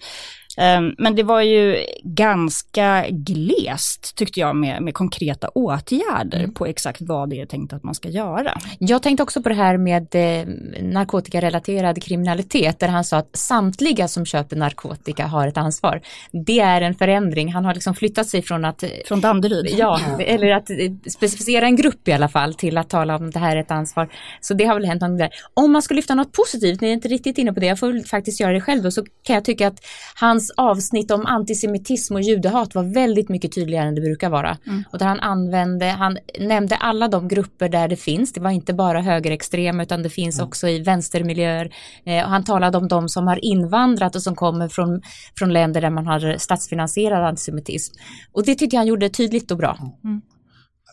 Ehm, 0.56 0.94
men 0.98 1.14
det 1.14 1.22
var 1.22 1.40
ju 1.40 1.84
ganska 2.02 3.06
glest 3.10 4.16
tyckte 4.16 4.40
jag 4.40 4.56
med, 4.56 4.82
med 4.82 4.94
konkreta 4.94 5.48
åtgärder 5.48 6.38
mm. 6.38 6.54
på 6.54 6.66
exakt 6.66 7.00
vad 7.00 7.30
det 7.30 7.40
är 7.40 7.46
tänkt 7.46 7.72
att 7.72 7.82
man 7.82 7.94
ska 7.94 8.08
göra. 8.08 8.58
Jag 8.78 9.02
tänkte 9.02 9.22
också 9.22 9.42
på 9.42 9.48
det 9.48 9.54
här 9.54 9.76
med 9.76 10.14
eh, 10.14 10.46
narkotikarelaterad 10.82 12.02
kriminalitet 12.02 12.78
där 12.78 12.88
han 12.88 13.04
sa 13.04 13.16
att 13.16 13.36
samtliga 13.36 14.08
som 14.08 14.26
köper 14.26 14.56
narkotika 14.56 15.26
har 15.26 15.48
ett 15.48 15.56
ansvar. 15.56 16.00
Det 16.46 16.60
är 16.60 16.80
en 16.80 16.94
förändring. 16.94 17.52
Han 17.52 17.64
har 17.64 17.74
liksom 17.74 17.94
flyttat 17.94 18.26
sig 18.26 18.42
från 18.42 18.64
att... 18.64 18.84
Från 19.06 19.20
Danderyd? 19.20 19.74
Ja, 19.78 20.00
eller 20.18 20.50
att 20.50 20.70
eh, 20.70 20.76
specificera 21.10 21.66
en 21.66 21.76
grupp 21.76 22.08
i 22.08 22.12
alla 22.12 22.28
fall 22.28 22.54
till 22.54 22.78
att 22.78 22.88
tala 22.88 23.16
om 23.16 23.30
det 23.30 23.38
här 23.38 23.56
är 23.56 23.60
ett 23.60 23.70
ansvar. 23.70 24.08
Så 24.40 24.54
det 24.54 24.64
har 24.64 24.74
väl 24.74 24.84
hänt 24.84 25.02
något 25.02 25.18
där. 25.18 25.30
Om 25.54 25.72
man 25.72 25.82
ska 25.82 25.94
lyfta 25.94 26.14
något 26.14 26.32
positivt, 26.32 26.80
ni 26.80 26.88
är 26.88 26.92
inte 26.92 27.08
riktigt 27.08 27.38
inne 27.38 27.52
på 27.52 27.60
det, 27.60 27.66
jag 27.66 27.78
får 27.78 28.08
faktiskt 28.08 28.40
göra 28.40 28.52
det 28.52 28.60
själv 28.60 28.82
då, 28.82 28.90
så 28.90 29.04
kan 29.22 29.34
jag 29.34 29.44
tycka 29.44 29.66
att 29.66 29.78
han 30.14 30.41
hans 30.42 30.50
avsnitt 30.70 31.10
om 31.10 31.26
antisemitism 31.26 32.14
och 32.14 32.20
judehat 32.20 32.74
var 32.74 32.94
väldigt 32.94 33.28
mycket 33.28 33.54
tydligare 33.54 33.88
än 33.88 33.94
det 33.94 34.00
brukar 34.00 34.30
vara. 34.30 34.58
Mm. 34.66 34.84
Och 34.92 34.98
där 34.98 35.06
han 35.06 35.20
använde, 35.20 35.86
han 35.86 36.18
nämnde 36.40 36.76
alla 36.76 37.08
de 37.08 37.28
grupper 37.28 37.68
där 37.68 37.88
det 37.88 37.96
finns, 37.96 38.32
det 38.32 38.40
var 38.40 38.50
inte 38.50 38.74
bara 38.74 39.00
högerextrema 39.00 39.82
utan 39.82 40.02
det 40.02 40.10
finns 40.10 40.38
mm. 40.38 40.48
också 40.48 40.68
i 40.68 40.82
vänstermiljöer. 40.82 41.74
Eh, 42.04 42.24
och 42.24 42.30
han 42.30 42.44
talade 42.44 42.78
om 42.78 42.88
de 42.88 43.08
som 43.08 43.26
har 43.26 43.44
invandrat 43.44 44.16
och 44.16 44.22
som 44.22 44.34
kommer 44.34 44.68
från, 44.68 45.02
från 45.38 45.52
länder 45.52 45.80
där 45.80 45.90
man 45.90 46.06
har 46.06 46.38
statsfinansierad 46.38 47.24
antisemitism. 47.24 47.94
Och 48.32 48.44
det 48.44 48.54
tyckte 48.54 48.76
jag 48.76 48.80
han 48.80 48.86
gjorde 48.86 49.08
tydligt 49.08 49.50
och 49.50 49.58
bra. 49.58 49.78
Mm. 50.04 50.20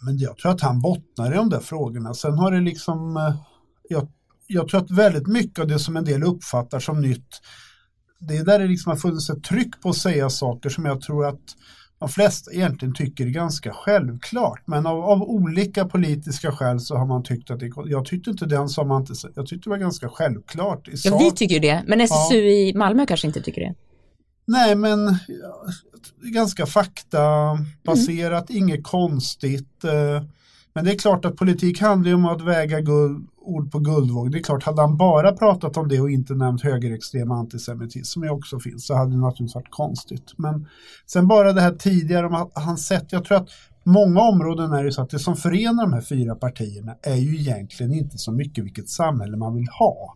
Men 0.05 0.17
jag 0.17 0.37
tror 0.37 0.51
att 0.51 0.61
han 0.61 0.81
bottnar 0.81 1.33
i 1.33 1.35
de 1.35 1.49
där 1.49 1.59
frågorna. 1.59 2.13
Sen 2.13 2.37
har 2.37 2.51
det 2.51 2.59
liksom, 2.59 3.18
eh, 3.18 3.35
jag, 3.89 4.07
jag 4.47 4.68
tror 4.68 4.81
att 4.81 4.91
väldigt 4.91 5.27
mycket 5.27 5.59
av 5.59 5.68
det 5.68 5.79
som 5.79 5.97
en 5.97 6.06
del 6.06 6.23
uppfattar 6.23 6.79
som 6.79 7.01
nytt 7.01 7.41
det 8.19 8.38
är 8.38 8.45
där 8.45 8.59
det 8.59 8.68
liksom 8.68 8.90
har 8.90 8.97
funnits 8.97 9.30
ett 9.30 9.44
tryck 9.44 9.81
på 9.81 9.90
att 9.90 9.97
säga 9.97 10.30
saker 10.30 10.69
som 10.69 10.85
jag 10.85 11.02
tror 11.02 11.26
att 11.26 11.56
de 11.99 12.09
flesta 12.09 12.52
egentligen 12.52 12.94
tycker 12.94 13.26
är 13.26 13.30
ganska 13.30 13.73
självklart. 13.73 14.61
Men 14.66 14.85
av, 14.85 14.99
av 14.99 15.23
olika 15.23 15.85
politiska 15.85 16.52
skäl 16.52 16.80
så 16.80 16.95
har 16.97 17.06
man 17.06 17.23
tyckt 17.23 17.52
att 17.52 17.59
det 17.59 17.71
Jag 17.85 18.06
tyckte 18.06 18.30
inte 18.30 18.45
den 18.45 18.69
som 18.69 18.88
man 18.88 19.02
inte, 19.02 19.14
jag 19.35 19.47
tyckte 19.47 19.69
det 19.69 19.69
var 19.69 19.78
ganska 19.78 20.09
självklart. 20.09 20.88
I 20.88 20.92
ja, 21.04 21.18
vi 21.18 21.31
tycker 21.31 21.59
det, 21.59 21.83
men 21.88 22.02
SSU 22.02 22.35
ja. 22.35 22.42
i 22.42 22.73
Malmö 22.76 23.06
kanske 23.06 23.28
inte 23.28 23.42
tycker 23.42 23.61
det. 23.61 23.76
Nej, 24.45 24.76
men 24.76 25.18
ganska 26.21 26.66
faktabaserat, 26.66 28.49
mm. 28.49 28.64
inget 28.64 28.83
konstigt. 28.83 29.83
Eh, 29.83 30.23
men 30.80 30.86
det 30.86 30.92
är 30.92 30.98
klart 30.98 31.26
att 31.26 31.36
politik 31.36 31.81
handlar 31.81 32.14
om 32.14 32.26
att 32.26 32.42
väga 32.42 32.81
guld, 32.81 33.28
ord 33.38 33.71
på 33.71 33.80
guldvåg. 33.80 34.31
Det 34.31 34.38
är 34.38 34.44
klart, 34.44 34.64
hade 34.64 34.81
han 34.81 34.98
bara 34.98 35.31
pratat 35.31 35.78
om 35.78 35.88
det 35.88 36.00
och 36.00 36.12
inte 36.12 36.33
nämnt 36.33 36.64
högerextrem 36.64 37.31
antisemitism 37.31 38.04
som 38.04 38.24
ju 38.24 38.30
också 38.30 38.59
finns 38.59 38.86
så 38.86 38.95
hade 38.95 39.12
det 39.12 39.18
naturligtvis 39.18 39.56
varit 39.56 39.71
konstigt. 39.71 40.33
Men 40.38 40.68
sen 41.06 41.28
bara 41.28 41.54
det 41.54 41.62
här 41.62 41.71
tidigare 41.71 42.28
om 42.28 42.50
hans 42.54 42.88
sätt, 42.88 43.06
jag 43.09 43.26
tror 43.26 43.38
att 43.38 43.50
många 43.83 44.21
områden 44.21 44.74
är 44.74 44.83
det 44.83 44.92
så 44.92 45.02
att 45.02 45.09
det 45.09 45.19
som 45.19 45.36
förenar 45.36 45.83
de 45.83 45.94
här 45.94 46.02
fyra 46.02 46.36
partierna 46.36 46.95
är 47.02 47.16
ju 47.16 47.40
egentligen 47.40 47.94
inte 47.94 48.18
så 48.18 48.31
mycket 48.31 48.64
vilket 48.64 48.90
samhälle 48.90 49.38
man 49.38 49.56
vill 49.56 49.68
ha. 49.80 50.16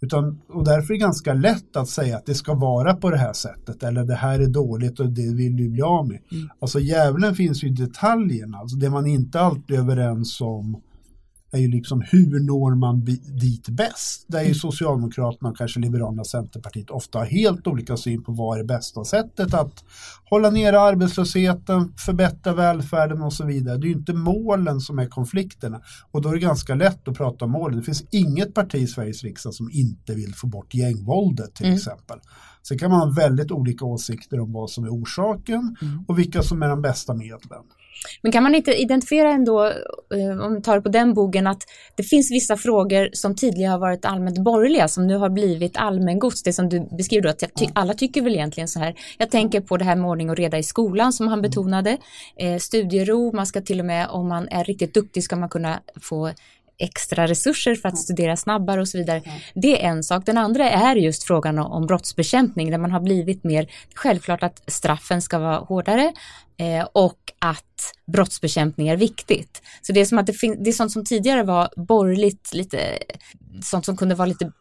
Utan, 0.00 0.40
och 0.48 0.64
därför 0.64 0.94
är 0.94 0.98
det 0.98 1.00
ganska 1.00 1.34
lätt 1.34 1.76
att 1.76 1.88
säga 1.88 2.16
att 2.16 2.26
det 2.26 2.34
ska 2.34 2.54
vara 2.54 2.94
på 2.94 3.10
det 3.10 3.16
här 3.16 3.32
sättet 3.32 3.82
eller 3.82 4.04
det 4.04 4.14
här 4.14 4.40
är 4.40 4.46
dåligt 4.46 5.00
och 5.00 5.08
det 5.08 5.34
vill 5.34 5.56
vi 5.56 5.68
bli 5.68 5.82
av 5.82 6.08
med. 6.08 6.18
Mm. 6.32 6.48
Alltså 6.58 6.80
djävulen 6.80 7.34
finns 7.34 7.64
ju 7.64 7.68
i 7.68 7.70
detaljerna, 7.70 8.58
alltså 8.58 8.76
det 8.76 8.90
man 8.90 9.06
inte 9.06 9.40
alltid 9.40 9.76
är 9.76 9.80
överens 9.80 10.40
om 10.40 10.82
är 11.52 11.58
ju 11.58 11.68
liksom 11.68 12.00
hur 12.00 12.40
når 12.40 12.74
man 12.74 13.04
dit 13.40 13.68
bäst? 13.68 14.24
Där 14.26 14.38
är 14.38 14.44
ju 14.44 14.54
Socialdemokraterna 14.54 15.50
och 15.50 15.56
kanske 15.56 15.80
Liberalerna 15.80 16.20
och 16.20 16.26
Centerpartiet 16.26 16.90
ofta 16.90 17.18
har 17.18 17.26
helt 17.26 17.66
olika 17.66 17.96
syn 17.96 18.22
på 18.22 18.32
vad 18.32 18.58
är 18.58 18.64
bästa 18.64 19.04
sättet 19.04 19.54
att 19.54 19.84
hålla 20.24 20.50
nere 20.50 20.80
arbetslösheten, 20.80 21.92
förbättra 21.96 22.54
välfärden 22.54 23.22
och 23.22 23.32
så 23.32 23.44
vidare. 23.44 23.78
Det 23.78 23.86
är 23.86 23.88
ju 23.88 23.94
inte 23.94 24.12
målen 24.12 24.80
som 24.80 24.98
är 24.98 25.06
konflikterna 25.06 25.80
och 26.10 26.22
då 26.22 26.28
är 26.28 26.32
det 26.32 26.40
ganska 26.40 26.74
lätt 26.74 27.08
att 27.08 27.16
prata 27.16 27.44
om 27.44 27.50
målen. 27.50 27.78
Det 27.78 27.84
finns 27.84 28.04
inget 28.10 28.54
parti 28.54 28.74
i 28.74 28.86
Sveriges 28.86 29.24
riksdag 29.24 29.54
som 29.54 29.70
inte 29.72 30.14
vill 30.14 30.34
få 30.34 30.46
bort 30.46 30.74
gängvåldet 30.74 31.54
till 31.54 31.66
mm. 31.66 31.76
exempel. 31.76 32.18
Sen 32.68 32.78
kan 32.78 32.90
man 32.90 33.00
ha 33.00 33.14
väldigt 33.14 33.50
olika 33.50 33.84
åsikter 33.84 34.40
om 34.40 34.52
vad 34.52 34.70
som 34.70 34.84
är 34.84 34.88
orsaken 34.88 35.76
mm. 35.82 36.04
och 36.08 36.18
vilka 36.18 36.42
som 36.42 36.62
är 36.62 36.68
de 36.68 36.82
bästa 36.82 37.14
medlen. 37.14 37.62
Men 38.22 38.32
kan 38.32 38.42
man 38.42 38.54
inte 38.54 38.74
identifiera 38.74 39.30
ändå, 39.30 39.64
eh, 40.14 40.44
om 40.46 40.54
vi 40.54 40.62
tar 40.62 40.76
det 40.76 40.82
på 40.82 40.88
den 40.88 41.14
bogen, 41.14 41.46
att 41.46 41.62
det 41.96 42.02
finns 42.02 42.30
vissa 42.30 42.56
frågor 42.56 43.08
som 43.12 43.34
tidigare 43.34 43.70
har 43.70 43.78
varit 43.78 44.04
allmänt 44.04 44.38
borgerliga 44.38 44.88
som 44.88 45.06
nu 45.06 45.16
har 45.16 45.28
blivit 45.28 45.76
allmängods, 45.76 46.42
det 46.42 46.52
som 46.52 46.68
du 46.68 46.88
beskriver, 46.96 47.28
att 47.28 47.38
ty 47.38 47.66
alla 47.74 47.94
tycker 47.94 48.22
väl 48.22 48.34
egentligen 48.34 48.68
så 48.68 48.78
här. 48.78 48.94
Jag 49.18 49.30
tänker 49.30 49.60
på 49.60 49.76
det 49.76 49.84
här 49.84 49.96
med 49.96 50.10
ordning 50.10 50.30
och 50.30 50.36
reda 50.36 50.58
i 50.58 50.62
skolan 50.62 51.12
som 51.12 51.28
han 51.28 51.38
mm. 51.38 51.50
betonade, 51.50 51.96
eh, 52.36 52.56
studiero, 52.58 53.32
man 53.32 53.46
ska 53.46 53.60
till 53.60 53.80
och 53.80 53.86
med, 53.86 54.08
om 54.08 54.28
man 54.28 54.48
är 54.48 54.64
riktigt 54.64 54.94
duktig 54.94 55.24
ska 55.24 55.36
man 55.36 55.48
kunna 55.48 55.80
få 56.00 56.30
extra 56.78 57.26
resurser 57.26 57.74
för 57.74 57.88
att 57.88 57.94
mm. 57.94 58.02
studera 58.02 58.36
snabbare 58.36 58.80
och 58.80 58.88
så 58.88 58.98
vidare. 58.98 59.18
Mm. 59.24 59.38
Det 59.54 59.84
är 59.84 59.88
en 59.88 60.02
sak. 60.02 60.26
Den 60.26 60.38
andra 60.38 60.70
är 60.70 60.96
just 60.96 61.24
frågan 61.24 61.58
om 61.58 61.86
brottsbekämpning 61.86 62.70
där 62.70 62.78
man 62.78 62.92
har 62.92 63.00
blivit 63.00 63.44
mer 63.44 63.70
självklart 63.94 64.42
att 64.42 64.62
straffen 64.66 65.22
ska 65.22 65.38
vara 65.38 65.58
hårdare 65.58 66.12
eh, 66.56 66.86
och 66.92 67.18
att 67.38 67.92
brottsbekämpning 68.12 68.88
är 68.88 68.96
viktigt. 68.96 69.62
Så 69.82 69.92
det 69.92 70.00
är 70.00 70.04
som 70.04 70.18
att 70.18 70.26
det, 70.26 70.32
det 70.64 70.70
är 70.70 70.72
sånt 70.72 70.92
som 70.92 71.04
tidigare 71.04 71.42
var 71.42 71.68
borgerligt, 71.76 72.54
lite 72.54 72.98
sånt 73.62 73.84
som 73.84 73.96
kunde 73.96 74.14
vara 74.14 74.26
lite 74.26 74.52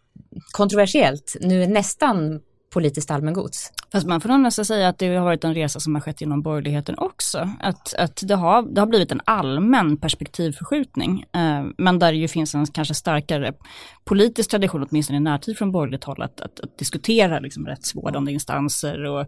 kontroversiellt, 0.52 1.36
nu 1.42 1.64
är 1.64 1.68
nästan 1.68 2.42
politiskt 2.74 3.12
allmängods. 3.12 3.72
Fast 3.92 4.08
man 4.08 4.22
får 4.22 4.30
nog 4.30 4.40
nästan 4.40 4.66
säga 4.66 4.88
att 4.88 4.98
det 4.98 5.16
har 5.16 5.26
varit 5.26 5.44
en 5.44 5.54
resa 5.54 5.80
som 5.80 5.96
har 5.96 6.02
skett 6.02 6.22
inom 6.22 6.42
borgerligheten 6.42 6.96
också. 6.98 7.50
Att, 7.60 7.94
att 7.94 8.24
det, 8.28 8.36
har, 8.36 8.62
det 8.62 8.82
har 8.82 8.88
blivit 8.88 9.12
en 9.12 9.22
allmän 9.26 9.98
perspektivförskjutning. 9.98 11.26
Eh, 11.34 11.66
men 11.78 12.00
där 12.00 12.12
det 12.12 12.18
ju 12.18 12.28
finns 12.28 12.56
en 12.56 12.66
kanske 12.66 12.94
starkare 12.94 13.54
politisk 14.06 14.50
tradition, 14.50 14.88
åtminstone 14.90 15.18
i 15.18 15.22
närtid 15.22 15.58
från 15.58 15.72
borgerligt 15.72 16.04
håll, 16.04 16.22
att, 16.22 16.42
att, 16.42 16.60
att 16.60 16.78
diskutera 16.78 17.40
liksom, 17.40 17.68
rättsvårdande 17.68 18.32
instanser 18.32 19.06
och, 19.06 19.28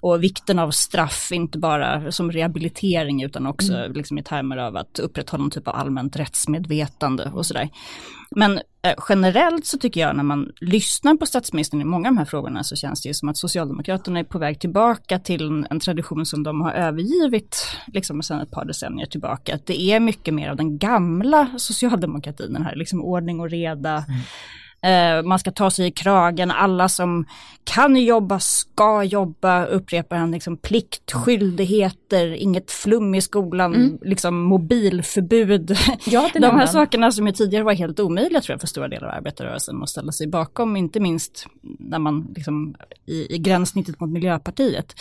och 0.00 0.22
vikten 0.22 0.58
av 0.58 0.70
straff, 0.70 1.32
inte 1.32 1.58
bara 1.58 2.12
som 2.12 2.32
rehabilitering 2.32 3.22
utan 3.22 3.46
också 3.46 3.72
mm. 3.72 3.92
liksom, 3.92 4.18
i 4.18 4.22
termer 4.22 4.56
av 4.56 4.76
att 4.76 4.98
upprätthålla 4.98 5.42
någon 5.42 5.50
typ 5.50 5.68
av 5.68 5.76
allmänt 5.76 6.16
rättsmedvetande 6.16 7.30
och 7.34 7.46
sådär. 7.46 7.68
Men 8.30 8.60
eh, 8.82 8.94
generellt 9.08 9.66
så 9.66 9.78
tycker 9.78 10.00
jag 10.00 10.16
när 10.16 10.22
man 10.22 10.52
lyssnar 10.60 11.14
på 11.14 11.26
statsministern 11.26 11.80
i 11.80 11.84
många 11.84 12.08
av 12.08 12.14
de 12.14 12.18
här 12.18 12.24
frågorna 12.24 12.64
så 12.64 12.76
känns 12.76 13.02
det 13.02 13.08
ju 13.08 13.14
som 13.14 13.28
att 13.28 13.36
Socialdemokraterna 13.36 13.97
är 14.06 14.24
på 14.24 14.38
väg 14.38 14.60
tillbaka 14.60 15.18
till 15.18 15.46
en, 15.46 15.66
en 15.70 15.80
tradition 15.80 16.26
som 16.26 16.42
de 16.42 16.60
har 16.60 16.72
övergivit 16.72 17.66
liksom 17.86 18.22
sedan 18.22 18.40
ett 18.40 18.50
par 18.50 18.64
decennier 18.64 19.06
tillbaka. 19.06 19.54
Att 19.54 19.66
det 19.66 19.82
är 19.82 20.00
mycket 20.00 20.34
mer 20.34 20.50
av 20.50 20.56
den 20.56 20.78
gamla 20.78 21.48
socialdemokratin, 21.56 22.52
den 22.52 22.64
här 22.64 22.76
liksom 22.76 23.04
ordning 23.04 23.40
och 23.40 23.50
reda, 23.50 24.04
mm 24.08 24.20
man 25.24 25.38
ska 25.38 25.50
ta 25.50 25.70
sig 25.70 25.86
i 25.86 25.90
kragen, 25.90 26.50
alla 26.50 26.88
som 26.88 27.26
kan 27.64 27.96
jobba 27.96 28.40
ska 28.40 29.04
jobba, 29.04 29.64
upprepar 29.66 30.16
han, 30.16 30.30
liksom 30.30 30.56
plikt, 30.56 31.12
mm. 31.12 31.24
skyldigheter, 31.24 32.26
inget 32.32 32.70
flum 32.70 33.14
i 33.14 33.20
skolan, 33.20 33.74
mm. 33.74 33.98
liksom 34.02 34.40
mobilförbud. 34.40 35.76
Ja, 36.06 36.30
De 36.34 36.44
här 36.44 36.66
sakerna 36.66 37.12
som 37.12 37.26
ju 37.26 37.32
tidigare 37.32 37.64
var 37.64 37.72
helt 37.72 38.00
omöjliga 38.00 38.40
tror 38.40 38.54
jag 38.54 38.60
för 38.60 38.66
stora 38.66 38.88
delar 38.88 39.08
av 39.08 39.14
arbetarrörelsen 39.14 39.82
att 39.82 39.88
ställa 39.88 40.12
sig 40.12 40.26
bakom, 40.26 40.76
inte 40.76 41.00
minst 41.00 41.46
när 41.62 41.98
man 41.98 42.32
liksom 42.36 42.74
i, 43.06 43.34
i 43.34 43.38
gränssnittet 43.38 44.00
mot 44.00 44.10
Miljöpartiet, 44.10 44.94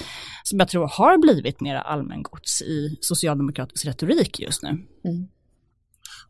som 0.43 0.60
jag 0.60 0.67
tror 0.67 0.88
har 0.88 1.17
blivit 1.17 1.62
mer 1.62 1.75
allmängods 1.75 2.62
i 2.62 2.98
socialdemokratisk 3.01 3.86
retorik 3.86 4.39
just 4.39 4.63
nu. 4.63 4.69
Mm. 4.69 5.27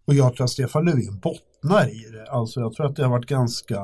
Och 0.05 0.13
jag 0.13 0.35
tror 0.35 0.43
att 0.43 0.49
Stefan 0.49 0.85
Löfven 0.85 1.19
bottnar 1.19 1.46
i 1.89 2.11
det. 2.11 2.31
Alltså 2.31 2.59
jag 2.59 2.73
tror 2.73 2.85
att 2.85 2.95
det 2.95 3.03
har 3.03 3.11
varit 3.11 3.29
ganska 3.29 3.79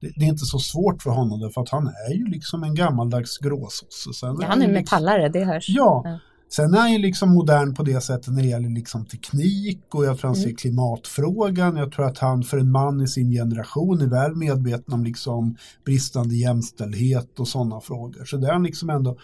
det, 0.00 0.12
det 0.16 0.24
är 0.24 0.28
inte 0.28 0.44
så 0.44 0.58
svårt 0.58 1.02
för 1.02 1.10
honom 1.10 1.40
därför 1.40 1.60
att 1.60 1.68
han 1.68 1.86
är 1.86 2.14
ju 2.14 2.26
liksom 2.26 2.62
en 2.62 2.74
gammaldags 2.74 3.38
gråsosse. 3.38 4.26
Ja, 4.26 4.36
han 4.40 4.42
är 4.42 4.56
liksom, 4.56 4.72
metallare, 4.72 5.28
det 5.28 5.44
hörs. 5.44 5.68
Ja, 5.68 6.02
ja. 6.04 6.18
Sen 6.56 6.74
är 6.74 6.78
han 6.78 6.92
ju 6.92 6.98
liksom 6.98 7.34
modern 7.34 7.74
på 7.74 7.82
det 7.82 8.00
sättet 8.00 8.34
när 8.34 8.42
det 8.42 8.48
gäller 8.48 8.68
liksom 8.68 9.06
teknik 9.06 9.94
och 9.94 10.04
jag 10.04 10.18
tror 10.18 10.28
han 10.28 10.36
ser 10.36 10.44
mm. 10.44 10.56
klimatfrågan. 10.56 11.76
Jag 11.76 11.92
tror 11.92 12.06
att 12.06 12.18
han 12.18 12.42
för 12.42 12.58
en 12.58 12.70
man 12.70 13.00
i 13.00 13.08
sin 13.08 13.30
generation 13.30 14.00
är 14.00 14.06
väl 14.06 14.36
medveten 14.36 14.94
om 14.94 15.04
liksom 15.04 15.56
bristande 15.84 16.36
jämställdhet 16.36 17.40
och 17.40 17.48
sådana 17.48 17.80
frågor. 17.80 18.24
Så 18.24 18.36
det 18.36 18.48
är 18.48 18.52
han 18.52 18.62
liksom 18.62 18.90
ändå, 18.90 19.16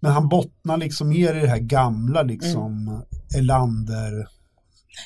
men 0.00 0.12
han 0.12 0.28
bottnar 0.28 0.76
liksom 0.76 1.08
mer 1.08 1.34
i 1.34 1.40
det 1.40 1.48
här 1.48 1.58
gamla 1.58 2.22
liksom 2.22 2.88
mm. 2.88 3.02
Elander. 3.38 4.28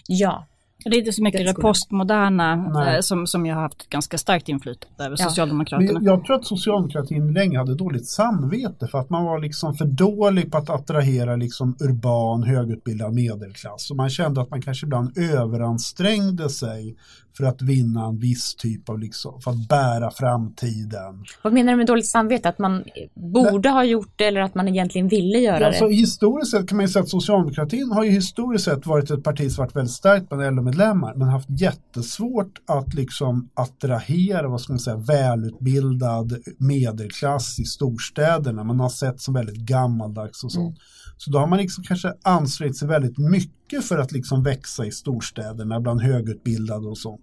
Ja, 0.06 0.46
det 0.84 0.96
är 0.96 0.98
inte 0.98 1.12
så 1.12 1.22
mycket 1.22 1.46
det 1.46 1.54
postmoderna 1.54 2.94
eh, 2.94 3.00
som, 3.00 3.26
som 3.26 3.46
jag 3.46 3.54
har 3.54 3.62
haft 3.62 3.90
ganska 3.90 4.18
starkt 4.18 4.48
inflytande 4.48 5.04
över 5.04 5.16
ja. 5.18 5.28
Socialdemokraterna. 5.28 5.92
Men 5.92 6.04
jag 6.04 6.24
tror 6.24 6.36
att 6.36 6.46
socialdemokratin 6.46 7.32
länge 7.32 7.58
hade 7.58 7.74
dåligt 7.74 8.06
samvete 8.06 8.86
för 8.86 8.98
att 8.98 9.10
man 9.10 9.24
var 9.24 9.38
liksom 9.38 9.74
för 9.74 9.84
dålig 9.84 10.52
på 10.52 10.58
att 10.58 10.70
attrahera 10.70 11.36
liksom 11.36 11.76
urban 11.80 12.42
högutbildad 12.42 13.14
medelklass. 13.14 13.90
Och 13.90 13.96
man 13.96 14.10
kände 14.10 14.40
att 14.40 14.50
man 14.50 14.62
kanske 14.62 14.86
ibland 14.86 15.18
överansträngde 15.18 16.50
sig 16.50 16.96
för 17.36 17.44
att 17.44 17.62
vinna 17.62 18.06
en 18.06 18.18
viss 18.18 18.54
typ 18.54 18.88
av, 18.88 18.98
liksom, 18.98 19.40
för 19.40 19.50
att 19.50 19.68
bära 19.68 20.10
framtiden. 20.10 21.24
Vad 21.42 21.52
menar 21.52 21.72
du 21.72 21.76
med 21.76 21.86
dåligt 21.86 22.06
samvete? 22.06 22.48
Att 22.48 22.58
man 22.58 22.84
borde 23.14 23.68
ha 23.68 23.84
gjort 23.84 24.12
det 24.16 24.24
eller 24.24 24.40
att 24.40 24.54
man 24.54 24.68
egentligen 24.68 25.08
ville 25.08 25.38
göra 25.38 25.60
ja, 25.60 25.70
det? 25.70 25.74
Så 25.74 25.88
historiskt 25.88 26.50
sett 26.50 26.68
kan 26.68 26.76
man 26.76 26.86
ju 26.86 26.92
säga 26.92 27.02
att 27.02 27.08
socialdemokratin 27.08 27.92
har 27.92 28.04
ju 28.04 28.10
historiskt 28.10 28.64
sett 28.64 28.86
varit 28.86 29.10
ett 29.10 29.24
parti 29.24 29.52
som 29.52 29.64
varit 29.64 29.76
väldigt 29.76 29.94
starkt 29.94 30.28
bland 30.28 30.42
LO-medlemmar 30.66 31.14
men 31.14 31.28
haft 31.28 31.50
jättesvårt 31.50 32.58
att 32.66 32.94
liksom 32.94 33.50
attrahera, 33.54 34.48
vad 34.48 34.60
ska 34.60 34.72
man 34.72 34.80
säga, 34.80 34.96
välutbildad 34.96 36.36
medelklass 36.58 37.58
i 37.58 37.64
storstäderna. 37.64 38.64
Man 38.64 38.80
har 38.80 38.88
sett 38.88 39.20
som 39.20 39.34
väldigt 39.34 39.56
gammaldags 39.56 40.44
och 40.44 40.52
sånt. 40.52 40.78
Mm. 40.78 40.80
Så 41.16 41.30
då 41.30 41.38
har 41.38 41.46
man 41.46 41.58
liksom 41.58 41.84
kanske 41.84 42.14
ansträngt 42.22 42.76
sig 42.76 42.88
väldigt 42.88 43.18
mycket 43.18 43.84
för 43.84 43.98
att 43.98 44.12
liksom 44.12 44.42
växa 44.42 44.86
i 44.86 44.90
storstäderna 44.90 45.80
bland 45.80 46.00
högutbildade 46.00 46.86
och 46.86 46.98
sånt. 46.98 47.20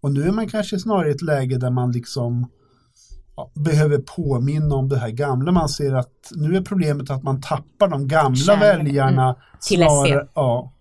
Och 0.00 0.12
nu 0.12 0.22
är 0.22 0.32
man 0.32 0.48
kanske 0.48 0.78
snarare 0.78 1.08
i 1.08 1.10
ett 1.10 1.22
läge 1.22 1.58
där 1.58 1.70
man 1.70 1.92
liksom 1.92 2.50
ja, 3.36 3.50
behöver 3.54 3.98
påminna 3.98 4.74
om 4.74 4.88
det 4.88 4.98
här 4.98 5.10
gamla. 5.10 5.52
Man 5.52 5.68
ser 5.68 5.94
att 5.94 6.32
nu 6.34 6.56
är 6.56 6.62
problemet 6.62 7.10
att 7.10 7.22
man 7.22 7.40
tappar 7.40 7.88
de 7.88 8.08
gamla 8.08 8.36
Kärn. 8.36 8.60
väljarna. 8.60 9.24
Mm. 9.24 9.36
Till 9.68 9.78
snarare, 9.78 10.28
ja, 10.34 10.72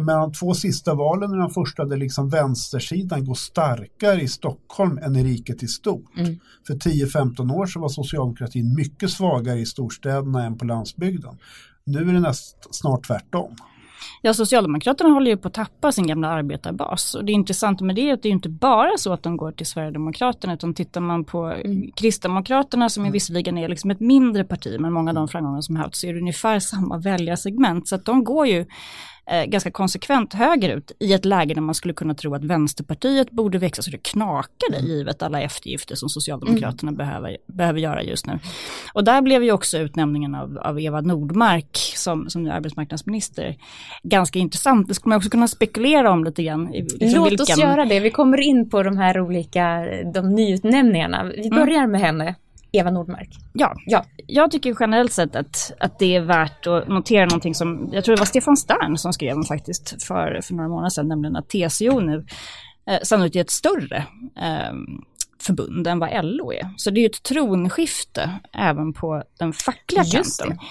men 0.00 0.20
de 0.20 0.32
två 0.32 0.54
sista 0.54 0.94
valen 0.94 1.32
är 1.32 1.38
de 1.38 1.50
första 1.50 1.84
där 1.84 1.96
liksom 1.96 2.28
vänstersidan 2.28 3.24
går 3.24 3.34
starkare 3.34 4.20
i 4.20 4.28
Stockholm 4.28 4.98
än 4.98 5.16
i 5.16 5.24
riket 5.24 5.62
i 5.62 5.66
stort. 5.66 6.18
Mm. 6.18 6.38
För 6.66 6.74
10-15 6.74 7.54
år 7.54 7.66
så 7.66 7.80
var 7.80 7.88
socialdemokratin 7.88 8.74
mycket 8.74 9.10
svagare 9.10 9.58
i 9.58 9.66
storstäderna 9.66 10.44
än 10.46 10.58
på 10.58 10.64
landsbygden. 10.64 11.38
Nu 11.84 11.98
är 11.98 12.12
det 12.12 12.20
näst, 12.20 12.56
snart 12.70 13.06
tvärtom. 13.06 13.56
Ja, 14.22 14.34
Socialdemokraterna 14.34 15.10
håller 15.10 15.30
ju 15.30 15.36
på 15.36 15.48
att 15.48 15.54
tappa 15.54 15.92
sin 15.92 16.06
gamla 16.06 16.28
arbetarbas. 16.28 17.14
Och 17.14 17.24
det 17.24 17.32
intressanta 17.32 17.84
med 17.84 17.96
det 17.96 18.10
är 18.10 18.14
att 18.14 18.22
det 18.22 18.28
är 18.28 18.30
inte 18.30 18.48
bara 18.48 18.90
så 18.98 19.12
att 19.12 19.22
de 19.22 19.36
går 19.36 19.52
till 19.52 19.66
Sverigedemokraterna, 19.66 20.54
utan 20.54 20.74
tittar 20.74 21.00
man 21.00 21.24
på 21.24 21.44
mm. 21.44 21.90
Kristdemokraterna 21.92 22.88
som 22.88 23.06
är 23.06 23.10
visserligen 23.10 23.58
är 23.58 23.68
liksom 23.68 23.90
ett 23.90 24.00
mindre 24.00 24.44
parti, 24.44 24.76
men 24.80 24.92
många 24.92 25.10
av 25.10 25.14
de 25.14 25.28
framgångar 25.28 25.60
som 25.60 25.76
haft, 25.76 25.96
så 25.96 26.06
är 26.06 26.12
det 26.12 26.20
ungefär 26.20 26.58
samma 26.58 26.98
väljarsegment. 26.98 27.88
Så 27.88 27.94
att 27.94 28.04
de 28.04 28.24
går 28.24 28.46
ju 28.46 28.66
eh, 29.30 29.44
ganska 29.44 29.70
konsekvent 29.70 30.34
högerut 30.34 30.92
i 31.00 31.12
ett 31.12 31.24
läge 31.24 31.54
där 31.54 31.60
man 31.60 31.74
skulle 31.74 31.94
kunna 31.94 32.14
tro 32.14 32.34
att 32.34 32.44
Vänsterpartiet 32.44 33.30
borde 33.30 33.58
växa 33.58 33.82
så 33.82 33.90
det 33.90 34.02
knakade 34.02 34.76
mm. 34.78 34.90
givet 34.90 35.22
alla 35.22 35.40
eftergifter 35.40 35.94
som 35.94 36.08
Socialdemokraterna 36.08 36.90
mm. 36.90 36.96
behöver, 36.96 37.36
behöver 37.46 37.80
göra 37.80 38.02
just 38.02 38.26
nu. 38.26 38.38
Och 38.92 39.04
där 39.04 39.22
blev 39.22 39.44
ju 39.44 39.52
också 39.52 39.78
utnämningen 39.78 40.34
av, 40.34 40.58
av 40.58 40.80
Eva 40.80 41.00
Nordmark 41.00 41.76
som, 41.94 42.30
som 42.30 42.42
nu 42.42 42.50
arbetsmarknadsminister 42.50 43.56
ganska 44.02 44.38
intressant. 44.38 44.88
Det 44.88 44.94
skulle 44.94 45.10
man 45.10 45.16
också 45.16 45.30
kunna 45.30 45.48
spekulera 45.48 46.10
om 46.10 46.24
lite 46.24 46.42
grann. 46.42 46.66
Liksom 46.72 46.98
Låt 47.00 47.30
vilken... 47.30 47.42
oss 47.42 47.58
göra 47.58 47.84
det. 47.84 48.00
Vi 48.00 48.10
kommer 48.10 48.40
in 48.40 48.70
på 48.70 48.82
de 48.82 48.96
här 48.96 49.20
olika 49.20 49.86
de 50.14 50.34
nyutnämningarna. 50.34 51.24
Vi 51.24 51.46
mm. 51.46 51.58
börjar 51.58 51.78
mm. 51.78 51.90
med 51.90 52.00
henne. 52.00 52.34
Eva 52.76 52.90
Nordmark. 52.90 53.28
Ja, 53.52 53.74
ja, 53.86 54.04
jag 54.26 54.50
tycker 54.50 54.76
generellt 54.80 55.12
sett 55.12 55.36
att, 55.36 55.72
att 55.80 55.98
det 55.98 56.16
är 56.16 56.20
värt 56.20 56.66
att 56.66 56.88
notera 56.88 57.26
någonting 57.26 57.54
som, 57.54 57.88
jag 57.92 58.04
tror 58.04 58.16
det 58.16 58.20
var 58.20 58.26
Stefan 58.26 58.56
Stern 58.56 58.96
som 58.96 59.12
skrev 59.12 59.42
faktiskt 59.48 60.02
för, 60.02 60.40
för 60.42 60.54
några 60.54 60.68
månader 60.68 60.90
sedan, 60.90 61.08
nämligen 61.08 61.36
att 61.36 61.48
TCO 61.48 62.00
nu 62.00 62.26
eh, 62.90 62.98
sannolikt 63.02 63.36
är 63.36 63.40
ett 63.40 63.50
större 63.50 63.96
eh, 64.36 64.74
förbund 65.42 65.86
än 65.86 65.98
vad 65.98 66.24
LO 66.24 66.52
är. 66.52 66.70
Så 66.76 66.90
det 66.90 67.00
är 67.00 67.02
ju 67.02 67.06
ett 67.06 67.22
tronskifte 67.22 68.30
även 68.52 68.92
på 68.92 69.22
den 69.38 69.52
fackliga 69.52 70.02
Just 70.02 70.42
kanten. 70.42 70.56
Det. 70.56 70.64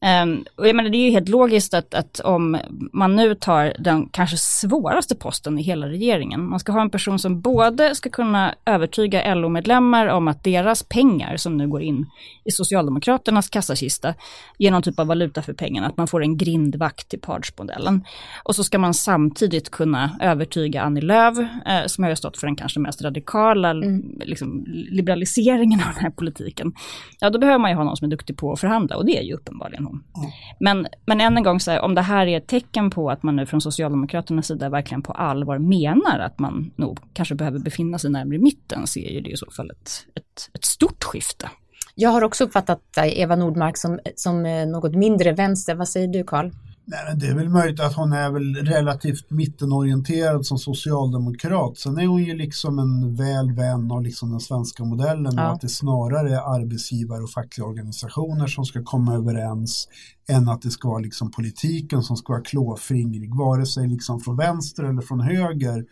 Um, 0.00 0.44
och 0.56 0.68
jag 0.68 0.76
menar, 0.76 0.90
det 0.90 0.96
är 0.96 1.04
ju 1.04 1.10
helt 1.10 1.28
logiskt 1.28 1.74
att, 1.74 1.94
att, 1.94 2.20
om 2.20 2.58
man 2.92 3.16
nu 3.16 3.34
tar 3.34 3.74
den 3.78 4.08
kanske 4.08 4.36
svåraste 4.36 5.14
posten 5.14 5.58
i 5.58 5.62
hela 5.62 5.88
regeringen, 5.88 6.48
man 6.48 6.60
ska 6.60 6.72
ha 6.72 6.80
en 6.80 6.90
person 6.90 7.18
som 7.18 7.40
både 7.40 7.94
ska 7.94 8.10
kunna 8.10 8.54
övertyga 8.64 9.34
LO-medlemmar 9.34 10.06
om 10.06 10.28
att 10.28 10.44
deras 10.44 10.82
pengar 10.82 11.36
som 11.36 11.56
nu 11.56 11.68
går 11.68 11.82
in 11.82 12.06
i 12.44 12.50
Socialdemokraternas 12.50 13.48
kassakista 13.48 14.14
ger 14.58 14.70
någon 14.70 14.82
typ 14.82 14.98
av 14.98 15.06
valuta 15.06 15.42
för 15.42 15.52
pengarna, 15.52 15.86
att 15.86 15.96
man 15.96 16.08
får 16.08 16.22
en 16.22 16.36
grindvakt 16.36 17.08
till 17.08 17.20
partsmodellen. 17.20 18.04
Och 18.42 18.56
så 18.56 18.64
ska 18.64 18.78
man 18.78 18.94
samtidigt 18.94 19.70
kunna 19.70 20.18
övertyga 20.20 20.82
Annie 20.82 21.00
Lööf, 21.00 21.38
eh, 21.38 21.86
som 21.86 22.04
har 22.04 22.14
stått 22.14 22.38
för 22.38 22.46
den 22.46 22.56
kanske 22.56 22.80
mest 22.80 23.02
radikala 23.02 23.70
mm. 23.70 24.20
liksom, 24.24 24.64
liberaliseringen 24.68 25.80
av 25.80 25.94
den 25.94 26.02
här 26.02 26.10
politiken. 26.10 26.72
Ja, 27.20 27.30
då 27.30 27.38
behöver 27.38 27.58
man 27.58 27.70
ju 27.70 27.76
ha 27.76 27.84
någon 27.84 27.96
som 27.96 28.04
är 28.04 28.10
duktig 28.10 28.36
på 28.36 28.52
att 28.52 28.60
förhandla 28.60 28.96
och 28.96 29.06
det 29.06 29.18
är 29.18 29.22
ju 29.22 29.34
uppenbarligen 29.34 29.87
hon. 29.88 30.04
Mm. 30.16 30.30
Men, 30.60 30.86
men 31.06 31.20
än 31.20 31.36
en 31.36 31.42
gång, 31.42 31.60
så 31.60 31.70
här, 31.70 31.80
om 31.80 31.94
det 31.94 32.02
här 32.02 32.26
är 32.26 32.38
ett 32.38 32.46
tecken 32.46 32.90
på 32.90 33.10
att 33.10 33.22
man 33.22 33.36
nu 33.36 33.46
från 33.46 33.60
Socialdemokraternas 33.60 34.46
sida 34.46 34.68
verkligen 34.68 35.02
på 35.02 35.12
allvar 35.12 35.58
menar 35.58 36.18
att 36.18 36.38
man 36.38 36.70
nog 36.76 36.98
kanske 37.12 37.34
behöver 37.34 37.58
befinna 37.58 37.98
sig 37.98 38.10
närmare 38.10 38.38
mitten, 38.38 38.86
så 38.86 38.98
är 38.98 39.10
ju 39.10 39.20
det 39.20 39.30
i 39.30 39.36
så 39.36 39.50
fall 39.50 39.70
ett, 39.70 39.90
ett, 40.14 40.50
ett 40.54 40.64
stort 40.64 41.04
skifte. 41.04 41.50
Jag 41.94 42.10
har 42.10 42.24
också 42.24 42.44
uppfattat 42.44 42.82
Eva 42.96 43.36
Nordmark 43.36 43.76
som, 43.76 43.98
som 44.14 44.46
eh, 44.46 44.66
något 44.66 44.94
mindre 44.94 45.32
vänster. 45.32 45.74
Vad 45.74 45.88
säger 45.88 46.08
du 46.08 46.24
Karl? 46.24 46.50
Nej, 46.90 47.00
men 47.08 47.18
det 47.18 47.26
är 47.26 47.34
väl 47.34 47.48
möjligt 47.48 47.80
att 47.80 47.94
hon 47.94 48.12
är 48.12 48.30
väl 48.30 48.54
relativt 48.54 49.30
mittenorienterad 49.30 50.46
som 50.46 50.58
socialdemokrat. 50.58 51.78
Sen 51.78 51.98
är 51.98 52.06
hon 52.06 52.24
ju 52.24 52.34
liksom 52.34 52.78
en 52.78 53.16
väl 53.16 53.52
vän 53.52 53.90
av 53.90 54.02
liksom 54.02 54.30
den 54.30 54.40
svenska 54.40 54.84
modellen 54.84 55.32
ja. 55.36 55.46
och 55.46 55.54
att 55.54 55.60
det 55.60 55.68
snarare 55.68 56.34
är 56.34 56.54
arbetsgivare 56.54 57.22
och 57.22 57.30
fackliga 57.30 57.66
organisationer 57.66 58.46
som 58.46 58.64
ska 58.64 58.82
komma 58.84 59.14
överens 59.14 59.88
än 60.28 60.48
att 60.48 60.62
det 60.62 60.70
ska 60.70 60.88
vara 60.88 60.98
liksom 60.98 61.30
politiken 61.30 62.02
som 62.02 62.16
ska 62.16 62.32
vara 62.32 62.42
klåfingrig. 62.42 63.34
Vare 63.34 63.66
sig 63.66 63.88
liksom 63.88 64.20
från 64.20 64.36
vänster 64.36 64.84
eller 64.84 65.02
från 65.02 65.20
höger 65.20 65.84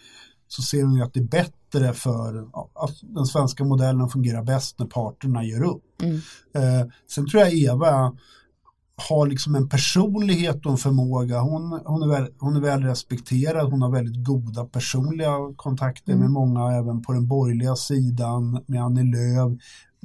så 0.49 0.62
ser 0.62 0.83
hon 0.83 0.95
ju 0.95 1.03
att 1.03 1.15
det 1.15 1.21
är 1.21 1.25
bättre 1.25 1.93
för 1.93 2.38
att 2.75 2.95
den 3.03 3.26
svenska 3.26 3.65
modellen 3.65 4.09
fungerar 4.09 4.43
bäst 4.43 4.79
när 4.79 4.87
parterna 4.87 5.45
gör 5.45 5.62
upp. 5.62 6.03
Mm. 6.03 6.17
Eh, 6.55 6.87
sen 7.09 7.29
tror 7.29 7.43
jag 7.43 7.55
Eva 7.55 8.12
har 8.97 9.26
liksom 9.26 9.55
en 9.55 9.69
personlighet 9.69 10.67
och 10.67 10.73
en 10.73 10.79
förmåga. 10.79 11.41
Hon, 11.41 11.81
hon, 11.85 12.03
är 12.03 12.09
väl, 12.09 12.29
hon 12.38 12.57
är 12.57 12.61
väl 12.61 12.83
respekterad, 12.83 13.71
hon 13.71 13.83
har 13.83 13.91
väldigt 13.91 14.25
goda 14.25 14.65
personliga 14.65 15.33
kontakter 15.57 16.12
mm. 16.12 16.23
med 16.23 16.31
många 16.31 16.73
även 16.73 17.03
på 17.03 17.12
den 17.12 17.29
borgerliga 17.29 17.76
sidan, 17.76 18.65
med 18.67 18.83
Annie 18.83 19.03
Lööf, 19.03 19.53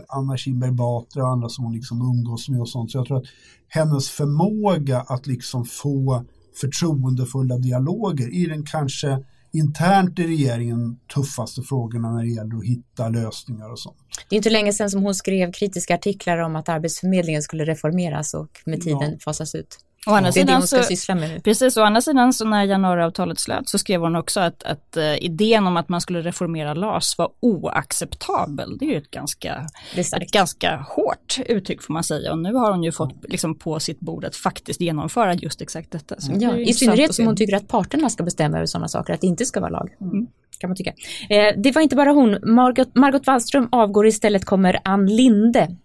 Anna 0.07 0.37
Kinberg 0.37 0.71
Batra 0.71 1.23
och 1.23 1.29
andra 1.29 1.49
som 1.49 1.65
hon 1.65 1.73
liksom 1.73 2.01
umgås 2.01 2.49
med 2.49 2.61
och 2.61 2.69
sånt. 2.69 2.91
Så 2.91 2.97
jag 2.97 3.05
tror 3.05 3.17
att 3.17 3.27
hennes 3.67 4.09
förmåga 4.09 5.01
att 5.01 5.27
liksom 5.27 5.65
få 5.65 6.25
förtroendefulla 6.61 7.57
dialoger 7.57 8.33
i 8.33 8.45
den 8.45 8.65
kanske 8.65 9.23
internt 9.53 10.19
i 10.19 10.27
regeringen 10.27 10.99
tuffaste 11.15 11.61
frågorna 11.61 12.11
när 12.11 12.23
det 12.23 12.29
gäller 12.29 12.57
att 12.57 12.65
hitta 12.65 13.09
lösningar 13.09 13.71
och 13.71 13.79
sånt. 13.79 13.97
Det 14.29 14.35
är 14.35 14.37
inte 14.37 14.49
länge 14.49 14.73
sedan 14.73 14.89
som 14.89 15.03
hon 15.03 15.15
skrev 15.15 15.51
kritiska 15.51 15.95
artiklar 15.95 16.37
om 16.37 16.55
att 16.55 16.69
Arbetsförmedlingen 16.69 17.41
skulle 17.41 17.65
reformeras 17.65 18.33
och 18.33 18.61
med 18.65 18.81
tiden 18.81 19.11
ja. 19.11 19.17
fasas 19.23 19.55
ut. 19.55 19.77
Å 20.07 20.11
andra 20.11 20.31
det 20.31 20.41
är 20.41 20.45
det 20.45 20.53
hon 20.53 20.67
ska 20.67 20.77
så, 20.77 20.83
syssla 20.83 21.15
med 21.15 21.29
nu. 21.29 21.39
Precis, 21.39 21.77
å 21.77 21.81
andra 21.81 22.01
sidan 22.01 22.33
så 22.33 22.45
när 22.45 22.63
januariavtalet 22.63 23.39
slöt 23.39 23.69
så 23.69 23.77
skrev 23.77 24.01
hon 24.01 24.15
också 24.15 24.39
att, 24.39 24.63
att 24.63 24.97
uh, 24.97 25.23
idén 25.23 25.67
om 25.67 25.77
att 25.77 25.89
man 25.89 26.01
skulle 26.01 26.21
reformera 26.21 26.73
LAS 26.73 27.17
var 27.17 27.31
oacceptabel. 27.39 28.77
Det 28.77 28.85
är 28.85 28.89
ju 28.89 28.97
ett 28.97 29.11
ganska, 29.11 29.67
ett 29.95 30.31
ganska 30.31 30.85
hårt 30.89 31.39
uttryck 31.45 31.81
får 31.81 31.93
man 31.93 32.03
säga 32.03 32.31
och 32.31 32.39
nu 32.39 32.53
har 32.53 32.71
hon 32.71 32.83
ju 32.83 32.91
fått 32.91 33.13
liksom, 33.23 33.55
på 33.55 33.79
sitt 33.79 33.99
bord 33.99 34.25
att 34.25 34.35
faktiskt 34.35 34.81
genomföra 34.81 35.33
just 35.33 35.61
exakt 35.61 35.91
detta. 35.91 36.15
ja, 36.39 36.57
I 36.57 36.73
synnerhet 36.73 37.15
som 37.15 37.25
hon 37.25 37.35
tycker 37.35 37.55
att 37.55 37.67
parterna 37.67 38.09
ska 38.09 38.23
bestämma 38.23 38.57
över 38.57 38.65
sådana 38.65 38.87
saker, 38.87 39.13
att 39.13 39.21
det 39.21 39.27
inte 39.27 39.45
ska 39.45 39.59
vara 39.59 39.71
lag. 39.71 39.89
Mm. 40.01 40.27
Kan 40.59 40.69
man 40.69 40.77
tycka. 40.77 40.93
Eh, 41.29 41.53
det 41.57 41.71
var 41.71 41.81
inte 41.81 41.95
bara 41.95 42.11
hon, 42.11 42.37
Margot, 42.43 42.95
Margot 42.95 43.27
Wallström 43.27 43.67
avgår 43.71 44.07
istället 44.07 44.45
kommer 44.45 44.79
Ann 44.83 45.05
Linde. 45.05 45.75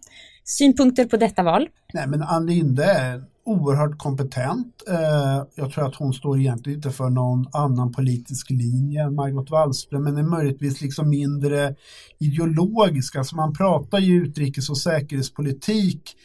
Synpunkter 0.44 1.04
på 1.04 1.16
detta 1.16 1.42
val? 1.42 1.68
Nej 1.92 2.06
men 2.06 2.22
Ann 2.22 2.46
Linde 2.46 3.22
oerhört 3.46 3.98
kompetent. 3.98 4.82
Eh, 4.88 5.44
jag 5.54 5.72
tror 5.72 5.86
att 5.86 5.94
hon 5.94 6.14
står 6.14 6.38
egentligen 6.38 6.78
inte 6.78 6.90
för 6.90 7.10
någon 7.10 7.46
annan 7.52 7.92
politisk 7.92 8.50
linje 8.50 9.02
än 9.02 9.14
Margot 9.14 9.50
Wallström 9.50 10.04
men 10.04 10.16
är 10.16 10.22
möjligtvis 10.22 10.80
liksom 10.80 11.08
mindre 11.08 11.74
ideologisk. 12.18 13.16
Alltså 13.16 13.36
man 13.36 13.54
pratar 13.54 13.98
ju 13.98 14.22
utrikes 14.22 14.70
och 14.70 14.78
säkerhetspolitik 14.78 16.16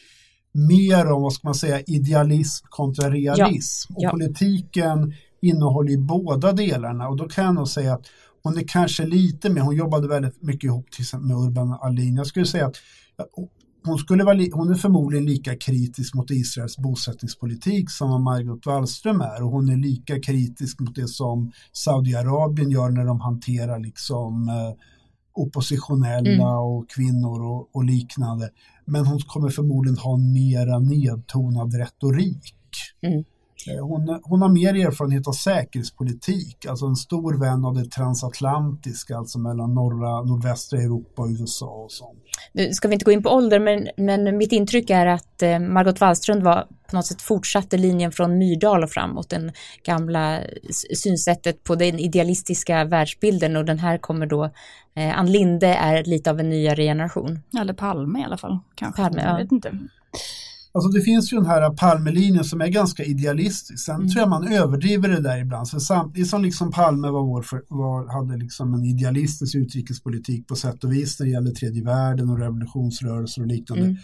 mer 0.53 1.11
om, 1.11 1.21
vad 1.21 1.33
ska 1.33 1.47
man 1.47 1.55
säga, 1.55 1.81
idealism 1.81 2.65
kontra 2.69 3.09
realism. 3.09 3.93
Ja. 3.93 3.97
Och 3.97 4.03
ja. 4.03 4.11
politiken 4.11 5.13
innehåller 5.41 5.91
ju 5.91 5.97
båda 5.97 6.51
delarna 6.51 7.07
och 7.07 7.17
då 7.17 7.27
kan 7.27 7.45
jag 7.45 7.55
nog 7.55 7.67
säga 7.67 7.93
att 7.93 8.05
hon 8.43 8.57
är 8.57 8.63
kanske 8.67 9.05
lite 9.05 9.50
mer, 9.50 9.61
hon 9.61 9.75
jobbade 9.75 10.07
väldigt 10.07 10.41
mycket 10.41 10.63
ihop 10.63 10.85
med 11.19 11.37
Urban 11.37 11.77
Alin. 11.81 12.15
Jag 12.15 12.27
skulle 12.27 12.46
säga 12.46 12.65
att 12.67 12.77
hon, 13.83 13.98
skulle 13.98 14.24
vara, 14.24 14.37
hon 14.53 14.72
är 14.72 14.75
förmodligen 14.75 15.25
lika 15.25 15.55
kritisk 15.55 16.15
mot 16.15 16.31
Israels 16.31 16.77
bosättningspolitik 16.77 17.91
som 17.91 18.24
Margot 18.24 18.65
Wallström 18.65 19.22
är 19.22 19.44
och 19.44 19.50
hon 19.50 19.70
är 19.70 19.77
lika 19.77 20.20
kritisk 20.20 20.79
mot 20.79 20.96
det 20.96 21.07
som 21.07 21.51
Saudiarabien 21.72 22.72
gör 22.72 22.89
när 22.89 23.05
de 23.05 23.22
hanterar 23.22 23.79
liksom 23.79 24.50
eh, 24.50 24.74
oppositionella 25.33 26.31
mm. 26.31 26.48
och 26.48 26.89
kvinnor 26.89 27.44
och, 27.44 27.75
och, 27.75 27.83
liknande. 27.83 28.50
Men 28.85 29.05
hon 29.05 29.20
kommer 29.20 29.50
förmodligen 29.50 29.98
ha 29.98 30.13
en 30.13 30.33
mera 30.33 30.79
nedtonad 30.79 31.74
retorik. 31.74 32.53
Mm. 33.01 33.24
Hon, 33.67 34.19
hon 34.24 34.41
har 34.41 34.50
mer 34.50 34.87
erfarenhet 34.87 35.27
av 35.27 35.31
säkerhetspolitik, 35.31 36.65
alltså 36.65 36.85
en 36.85 36.95
stor 36.95 37.39
vän 37.39 37.65
av 37.65 37.75
det 37.75 37.85
transatlantiska, 37.85 39.17
alltså 39.17 39.39
mellan 39.39 39.74
norra, 39.74 40.21
nordvästra 40.21 40.79
Europa 40.79 41.21
och 41.21 41.29
USA 41.29 41.65
och 41.65 41.91
sånt. 41.91 42.19
Nu 42.53 42.74
ska 42.74 42.87
vi 42.87 42.93
inte 42.93 43.05
gå 43.05 43.11
in 43.11 43.24
på 43.24 43.29
ålder, 43.29 43.59
men, 43.59 43.89
men 43.97 44.37
mitt 44.37 44.51
intryck 44.51 44.89
är 44.89 45.05
att 45.05 45.41
eh, 45.41 45.59
Margot 45.59 46.01
Wallström 46.01 46.43
var 46.43 46.67
på 46.89 46.95
något 46.95 47.05
sätt 47.05 47.21
fortsatte 47.21 47.77
linjen 47.77 48.11
från 48.11 48.37
Myrdal 48.37 48.83
och 48.83 48.89
framåt, 48.89 49.29
den 49.29 49.51
gamla 49.83 50.39
synsättet 50.95 51.63
på 51.63 51.75
den 51.75 52.00
idealistiska 52.00 52.83
världsbilden 52.83 53.55
och 53.55 53.65
den 53.65 53.79
här 53.79 53.97
kommer 53.97 54.25
då, 54.25 54.43
eh, 54.95 55.19
Ann 55.19 55.31
Linde 55.31 55.67
är 55.67 56.03
lite 56.03 56.31
av 56.31 56.39
en 56.39 56.50
nyare 56.50 56.83
generation. 56.83 57.39
Eller 57.59 57.74
Palme 57.74 58.19
i 58.19 58.24
alla 58.24 58.37
fall, 58.37 58.59
kanske. 58.75 59.01
Palme, 59.01 59.21
ja. 59.21 59.29
Jag 59.29 59.37
vet 59.37 59.51
inte. 59.51 59.71
Alltså 60.74 60.92
det 60.92 61.01
finns 61.01 61.34
ju 61.34 61.38
den 61.38 61.46
här 61.46 61.70
Palmelinjen 61.70 62.44
som 62.44 62.62
är 62.62 62.68
ganska 62.68 63.03
idealistisk. 63.03 63.86
Sen 63.86 63.96
mm. 63.96 64.10
tror 64.10 64.20
jag 64.20 64.29
man 64.29 64.53
överdriver 64.53 65.10
det 65.10 65.22
där 65.22 65.38
ibland. 65.42 65.70
För 65.70 65.79
samtidigt 65.79 66.29
som 66.29 66.42
liksom 66.42 66.72
Palme 66.72 67.10
var 67.10 67.24
vår 67.24 67.42
för, 67.42 67.62
var, 67.68 68.14
hade 68.14 68.38
liksom 68.38 68.74
en 68.74 68.86
idealistisk 68.86 69.55
utrikespolitik 69.55 70.48
på 70.48 70.55
sätt 70.55 70.84
och 70.84 70.94
vis 70.94 71.20
när 71.20 71.25
det 71.25 71.31
gäller 71.31 71.51
tredje 71.51 71.84
världen 71.84 72.29
och 72.29 72.40
revolutionsrörelser 72.40 73.42
och 73.42 73.48
liknande. 73.48 73.84
Mm 73.84 73.98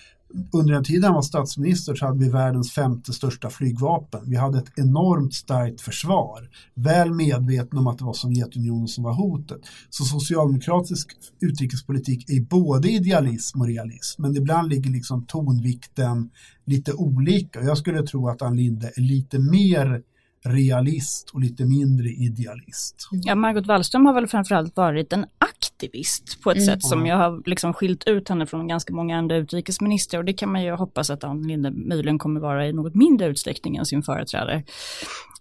under 0.53 0.73
den 0.73 0.83
tiden 0.83 1.03
han 1.03 1.13
var 1.13 1.21
statsminister 1.21 1.95
så 1.95 2.05
hade 2.05 2.19
vi 2.19 2.29
världens 2.29 2.71
femte 2.71 3.13
största 3.13 3.49
flygvapen. 3.49 4.21
Vi 4.25 4.35
hade 4.35 4.57
ett 4.57 4.71
enormt 4.75 5.33
starkt 5.33 5.81
försvar, 5.81 6.49
väl 6.73 7.13
medvetna 7.13 7.79
om 7.79 7.87
att 7.87 7.97
det 7.97 8.05
var 8.05 8.13
Sovjetunionen 8.13 8.87
som 8.87 9.03
var 9.03 9.13
hotet. 9.13 9.61
Så 9.89 10.03
socialdemokratisk 10.03 11.11
utrikespolitik 11.39 12.29
är 12.29 12.41
både 12.41 12.89
idealism 12.89 13.61
och 13.61 13.67
realism, 13.67 14.21
men 14.21 14.35
ibland 14.35 14.69
ligger 14.69 14.89
liksom 14.89 15.25
tonvikten 15.25 16.29
lite 16.65 16.93
olika. 16.93 17.61
Jag 17.61 17.77
skulle 17.77 18.03
tro 18.03 18.29
att 18.29 18.41
Ann 18.41 18.55
Linde 18.55 18.91
är 18.95 19.01
lite 19.01 19.39
mer 19.39 20.01
realist 20.47 21.29
och 21.29 21.39
lite 21.39 21.65
mindre 21.65 22.09
idealist. 22.09 23.07
Ja, 23.11 23.35
Margot 23.35 23.67
Wallström 23.67 24.05
har 24.05 24.13
väl 24.13 24.27
framförallt 24.27 24.77
varit 24.77 25.13
en 25.13 25.25
aktivist 25.37 26.43
på 26.43 26.51
ett 26.51 26.57
mm. 26.57 26.65
sätt 26.65 26.83
som 26.83 27.05
jag 27.05 27.17
har 27.17 27.41
liksom 27.45 27.73
skilt 27.73 28.03
ut 28.07 28.29
henne 28.29 28.45
från 28.45 28.67
ganska 28.67 28.93
många 28.93 29.17
andra 29.17 29.35
utrikesministrar 29.35 30.19
och 30.19 30.25
det 30.25 30.33
kan 30.33 30.51
man 30.51 30.63
ju 30.63 30.71
hoppas 30.71 31.09
att 31.09 31.23
Ann 31.23 31.47
Linde 31.47 31.71
möjligen 31.71 32.19
kommer 32.19 32.39
vara 32.39 32.67
i 32.67 32.73
något 32.73 32.95
mindre 32.95 33.27
utsträckning 33.27 33.75
än 33.75 33.85
sin 33.85 34.03
företrädare. 34.03 34.63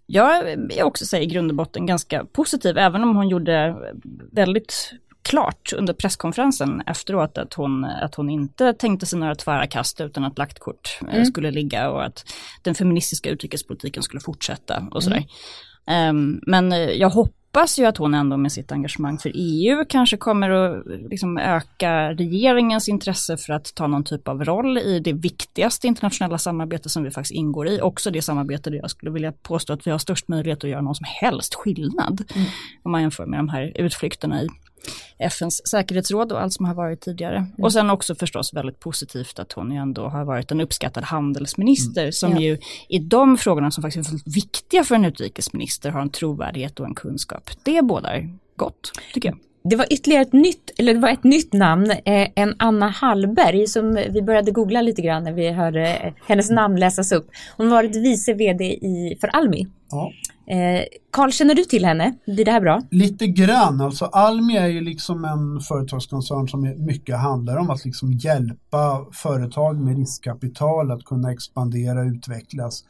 Jag 0.05 0.49
är 0.49 0.83
också 0.83 1.17
i 1.17 1.25
grund 1.25 1.51
och 1.51 1.55
botten 1.55 1.85
ganska 1.85 2.25
positiv, 2.25 2.77
även 2.77 3.03
om 3.03 3.15
hon 3.15 3.29
gjorde 3.29 3.75
väldigt 4.31 4.93
klart 5.27 5.73
under 5.73 5.93
presskonferensen 5.93 6.81
efteråt 6.85 7.37
att 7.37 7.53
hon, 7.53 7.85
att 7.85 8.15
hon 8.15 8.29
inte 8.29 8.73
tänkte 8.73 9.05
sig 9.05 9.19
några 9.19 9.35
tvära 9.35 9.67
kast 9.67 10.01
utan 10.01 10.23
att 10.23 10.37
lagt 10.37 10.59
kort 10.59 10.99
eh, 11.07 11.13
mm. 11.13 11.25
skulle 11.25 11.51
ligga 11.51 11.89
och 11.89 12.05
att 12.05 12.25
den 12.61 12.75
feministiska 12.75 13.29
utrikespolitiken 13.29 14.03
skulle 14.03 14.21
fortsätta 14.21 14.83
och 14.91 15.03
sådär. 15.03 15.25
Mm. 15.87 16.39
Men 16.47 16.71
eh, 16.71 16.79
jag 16.79 17.09
hoppas 17.09 17.79
ju 17.79 17.85
att 17.85 17.97
hon 17.97 18.13
ändå 18.13 18.37
med 18.37 18.51
sitt 18.51 18.71
engagemang 18.71 19.17
för 19.17 19.31
EU 19.35 19.85
kanske 19.89 20.17
kommer 20.17 20.49
att 20.49 20.85
liksom 21.09 21.37
öka 21.37 22.13
regeringens 22.13 22.89
intresse 22.89 23.37
för 23.37 23.53
att 23.53 23.75
ta 23.75 23.87
någon 23.87 24.03
typ 24.03 24.27
av 24.27 24.43
roll 24.43 24.77
i 24.77 24.99
det 24.99 25.13
viktigaste 25.13 25.87
internationella 25.87 26.37
samarbete 26.37 26.89
som 26.89 27.03
vi 27.03 27.11
faktiskt 27.11 27.35
ingår 27.35 27.67
i. 27.67 27.81
Också 27.81 28.11
det 28.11 28.21
samarbete 28.21 28.69
där 28.69 28.77
jag 28.77 28.89
skulle 28.89 29.11
vilja 29.11 29.31
påstå 29.31 29.73
att 29.73 29.87
vi 29.87 29.91
har 29.91 29.97
störst 29.97 30.27
möjlighet 30.27 30.63
att 30.63 30.69
göra 30.69 30.81
någon 30.81 30.95
som 30.95 31.07
helst 31.21 31.55
skillnad. 31.55 32.23
Mm. 32.35 32.47
Om 32.83 32.91
man 32.91 33.01
jämför 33.01 33.25
med 33.25 33.39
de 33.39 33.49
här 33.49 33.71
utflykterna 33.75 34.43
i 34.43 34.47
FNs 35.19 35.67
säkerhetsråd 35.67 36.31
och 36.31 36.41
allt 36.41 36.53
som 36.53 36.65
har 36.65 36.73
varit 36.73 37.01
tidigare. 37.01 37.37
Mm. 37.37 37.51
Och 37.57 37.73
sen 37.73 37.89
också 37.89 38.15
förstås 38.15 38.53
väldigt 38.53 38.79
positivt 38.79 39.39
att 39.39 39.51
hon 39.51 39.71
ändå 39.71 40.07
har 40.07 40.23
varit 40.23 40.51
en 40.51 40.61
uppskattad 40.61 41.03
handelsminister 41.03 42.01
mm. 42.01 42.11
som 42.11 42.31
ja. 42.31 42.39
ju 42.39 42.57
i 42.89 42.99
de 42.99 43.37
frågorna 43.37 43.71
som 43.71 43.81
faktiskt 43.81 44.13
är 44.13 44.31
viktiga 44.33 44.83
för 44.83 44.95
en 44.95 45.05
utrikesminister 45.05 45.89
har 45.89 46.01
en 46.01 46.09
trovärdighet 46.09 46.79
och 46.79 46.85
en 46.85 46.95
kunskap. 46.95 47.49
Det 47.63 47.81
bådar 47.81 48.29
gott, 48.55 48.91
tycker 49.13 49.29
jag. 49.29 49.37
Det 49.69 49.75
var 49.75 49.85
ytterligare 49.93 50.21
ett 50.21 50.33
nytt, 50.33 50.71
eller 50.77 50.93
det 50.93 50.99
var 50.99 51.09
ett 51.09 51.23
nytt 51.23 51.53
namn, 51.53 51.91
eh, 51.91 52.27
en 52.35 52.55
Anna 52.59 52.89
Hallberg 52.89 53.67
som 53.67 53.95
vi 54.09 54.21
började 54.21 54.51
googla 54.51 54.81
lite 54.81 55.01
grann 55.01 55.23
när 55.23 55.33
vi 55.33 55.51
hörde 55.51 55.95
eh, 55.97 56.13
hennes 56.27 56.49
namn 56.49 56.79
läsas 56.79 57.11
upp. 57.11 57.27
Hon 57.57 57.69
varit 57.69 57.95
vice 57.95 58.33
vd 58.33 58.65
i, 58.65 59.17
för 59.21 59.27
Almi. 59.27 59.67
Ja. 59.89 60.11
Eh, 60.53 60.83
Karl, 61.11 61.31
känner 61.31 61.55
du 61.55 61.63
till 61.63 61.85
henne? 61.85 62.15
Blir 62.25 62.45
det 62.45 62.51
här 62.51 62.61
bra? 62.61 62.81
Lite 62.91 63.27
grann, 63.27 63.81
alltså 63.81 64.05
Almi 64.05 64.57
är 64.57 64.67
ju 64.67 64.81
liksom 64.81 65.25
en 65.25 65.61
företagskoncern 65.61 66.47
som 66.47 66.75
mycket 66.77 67.17
handlar 67.17 67.57
om 67.57 67.69
att 67.69 67.85
liksom 67.85 68.11
hjälpa 68.11 69.05
företag 69.13 69.79
med 69.79 69.97
riskkapital 69.97 70.91
att 70.91 71.03
kunna 71.03 71.31
expandera 71.31 71.99
och 71.99 72.07
utvecklas. 72.07 72.83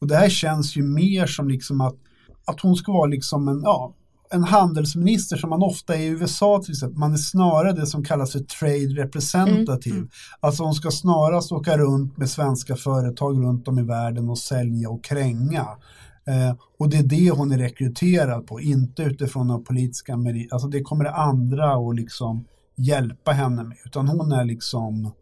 Och 0.00 0.06
det 0.06 0.16
här 0.16 0.28
känns 0.28 0.76
ju 0.76 0.82
mer 0.82 1.26
som 1.26 1.48
liksom 1.48 1.80
att, 1.80 1.96
att 2.44 2.60
hon 2.60 2.76
ska 2.76 2.92
vara 2.92 3.06
liksom 3.06 3.48
en, 3.48 3.60
ja, 3.64 3.94
en 4.34 4.44
handelsminister 4.44 5.36
som 5.36 5.50
man 5.50 5.62
ofta 5.62 5.96
är 5.96 6.00
i 6.00 6.06
USA 6.06 6.62
till 6.64 6.72
exempel, 6.72 6.98
man 6.98 7.12
är 7.12 7.16
snarare 7.16 7.72
det 7.72 7.86
som 7.86 8.04
kallas 8.04 8.32
för 8.32 8.38
trade 8.38 9.02
representative. 9.02 9.96
Mm. 9.96 10.08
Alltså 10.40 10.62
hon 10.62 10.74
ska 10.74 10.90
snarast 10.90 11.52
åka 11.52 11.78
runt 11.78 12.16
med 12.16 12.30
svenska 12.30 12.76
företag 12.76 13.42
runt 13.44 13.68
om 13.68 13.78
i 13.78 13.82
världen 13.82 14.30
och 14.30 14.38
sälja 14.38 14.90
och 14.90 15.04
kränga. 15.04 15.66
Eh, 16.26 16.56
och 16.78 16.88
det 16.88 16.96
är 16.96 17.02
det 17.02 17.30
hon 17.30 17.52
är 17.52 17.58
rekryterad 17.58 18.46
på, 18.46 18.60
inte 18.60 19.02
utifrån 19.02 19.46
några 19.46 19.62
politiska 19.62 20.16
meriter. 20.16 20.54
Alltså 20.54 20.68
det 20.68 20.82
kommer 20.82 21.04
det 21.04 21.14
andra 21.14 21.74
att 21.74 21.96
liksom 21.96 22.44
hjälpa 22.76 23.32
henne 23.32 23.62
med, 23.62 23.76
utan 23.84 24.08
hon 24.08 24.32
är 24.32 24.44
liksom, 24.44 25.12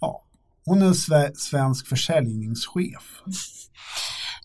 ja, 0.00 0.22
hon 0.64 0.82
är 0.82 0.86
en 0.86 1.34
svensk 1.34 1.86
försäljningschef. 1.86 3.22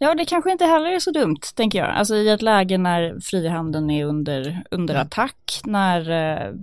Ja, 0.03 0.15
det 0.15 0.25
kanske 0.25 0.51
inte 0.51 0.65
heller 0.65 0.91
är 0.91 0.99
så 0.99 1.11
dumt, 1.11 1.39
tänker 1.55 1.79
jag. 1.79 1.89
Alltså 1.89 2.15
i 2.15 2.29
ett 2.29 2.41
läge 2.41 2.77
när 2.77 3.19
frihandeln 3.19 3.89
är 3.89 4.05
under, 4.05 4.63
under 4.71 4.93
mm. 4.93 5.07
attack, 5.07 5.61
när 5.63 6.11
eh, 6.11 6.53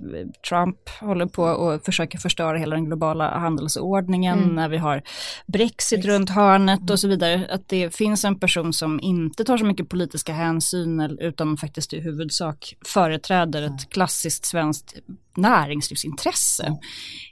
Trump 0.49 0.89
håller 1.01 1.27
på 1.27 1.43
och 1.43 1.85
försöker 1.85 2.19
förstöra 2.19 2.59
hela 2.59 2.77
den 2.77 2.85
globala 2.85 3.39
handelsordningen, 3.39 4.39
mm. 4.39 4.55
när 4.55 4.69
vi 4.69 4.77
har 4.77 5.03
Brexit 5.47 6.05
runt 6.05 6.31
hörnet 6.31 6.91
och 6.91 7.01
så 7.01 7.09
vidare, 7.09 7.47
att 7.51 7.69
det 7.69 7.97
finns 7.97 8.25
en 8.25 8.39
person 8.39 8.73
som 8.73 9.01
inte 9.01 9.45
tar 9.45 9.59
så 9.59 9.65
mycket 9.65 9.89
politiska 9.89 10.33
hänsyn 10.33 11.01
utan 11.21 11.57
faktiskt 11.57 11.93
i 11.93 12.01
huvudsak 12.01 12.75
företräder 12.87 13.63
ett 13.63 13.91
klassiskt 13.91 14.45
svenskt 14.45 14.95
näringslivsintresse 15.37 16.79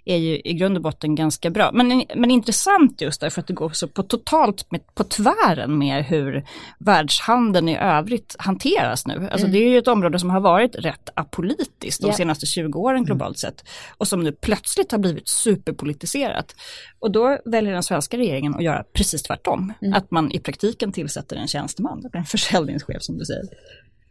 är 0.05 0.17
ju 0.17 0.41
i 0.45 0.55
grund 0.55 0.77
och 0.77 0.83
botten 0.83 1.15
ganska 1.15 1.51
bra. 1.51 1.71
Men, 1.73 2.05
men 2.17 2.31
intressant 2.31 3.01
just 3.01 3.21
därför 3.21 3.41
att 3.41 3.47
det 3.47 3.53
går 3.53 3.71
så 3.71 3.89
på 3.89 4.03
totalt 4.03 4.71
med, 4.71 4.95
på 4.95 5.05
tvären 5.05 5.79
med 5.79 6.05
hur 6.05 6.45
världshandeln 6.79 7.69
i 7.69 7.77
övrigt 7.79 8.37
hanteras 8.39 9.07
nu. 9.07 9.15
Alltså 9.15 9.47
mm. 9.47 9.53
det 9.53 9.59
är 9.59 9.69
ju 9.69 9.79
ett 9.79 9.89
område 9.89 10.19
som 10.19 10.31
har 10.31 10.41
varit 10.41 10.77
rätt 10.77 11.09
apolitiskt 11.15 12.01
de 12.01 12.07
yeah. 12.07 12.17
senaste 12.17 12.47
20 12.47 12.79
åren 12.79 12.97
mm. 12.97 13.07
globalt 13.07 13.45
mm. 13.45 13.53
sett 13.55 13.65
och 13.99 14.09
som 14.09 14.21
nu 14.21 14.33
plötsligt 14.33 14.93
har 14.93 14.99
blivit 14.99 15.29
superpolitiserat. 15.29 16.55
Och 16.99 17.13
då 17.13 17.39
väljer 17.45 17.73
den 17.73 17.83
svenska 17.83 18.17
regeringen 18.17 18.55
att 18.55 18.63
göra 18.63 18.85
precis 18.93 19.23
tvärtom. 19.23 19.73
Mm. 19.83 19.95
Att 19.95 20.11
man 20.11 20.33
i 20.33 20.39
praktiken 20.39 20.93
tillsätter 20.93 21.37
en 21.37 21.49
tjänsteman, 21.49 22.11
en 22.13 22.25
försäljningschef 22.25 23.03
som 23.03 23.19
du 23.19 23.25
säger. 23.25 23.45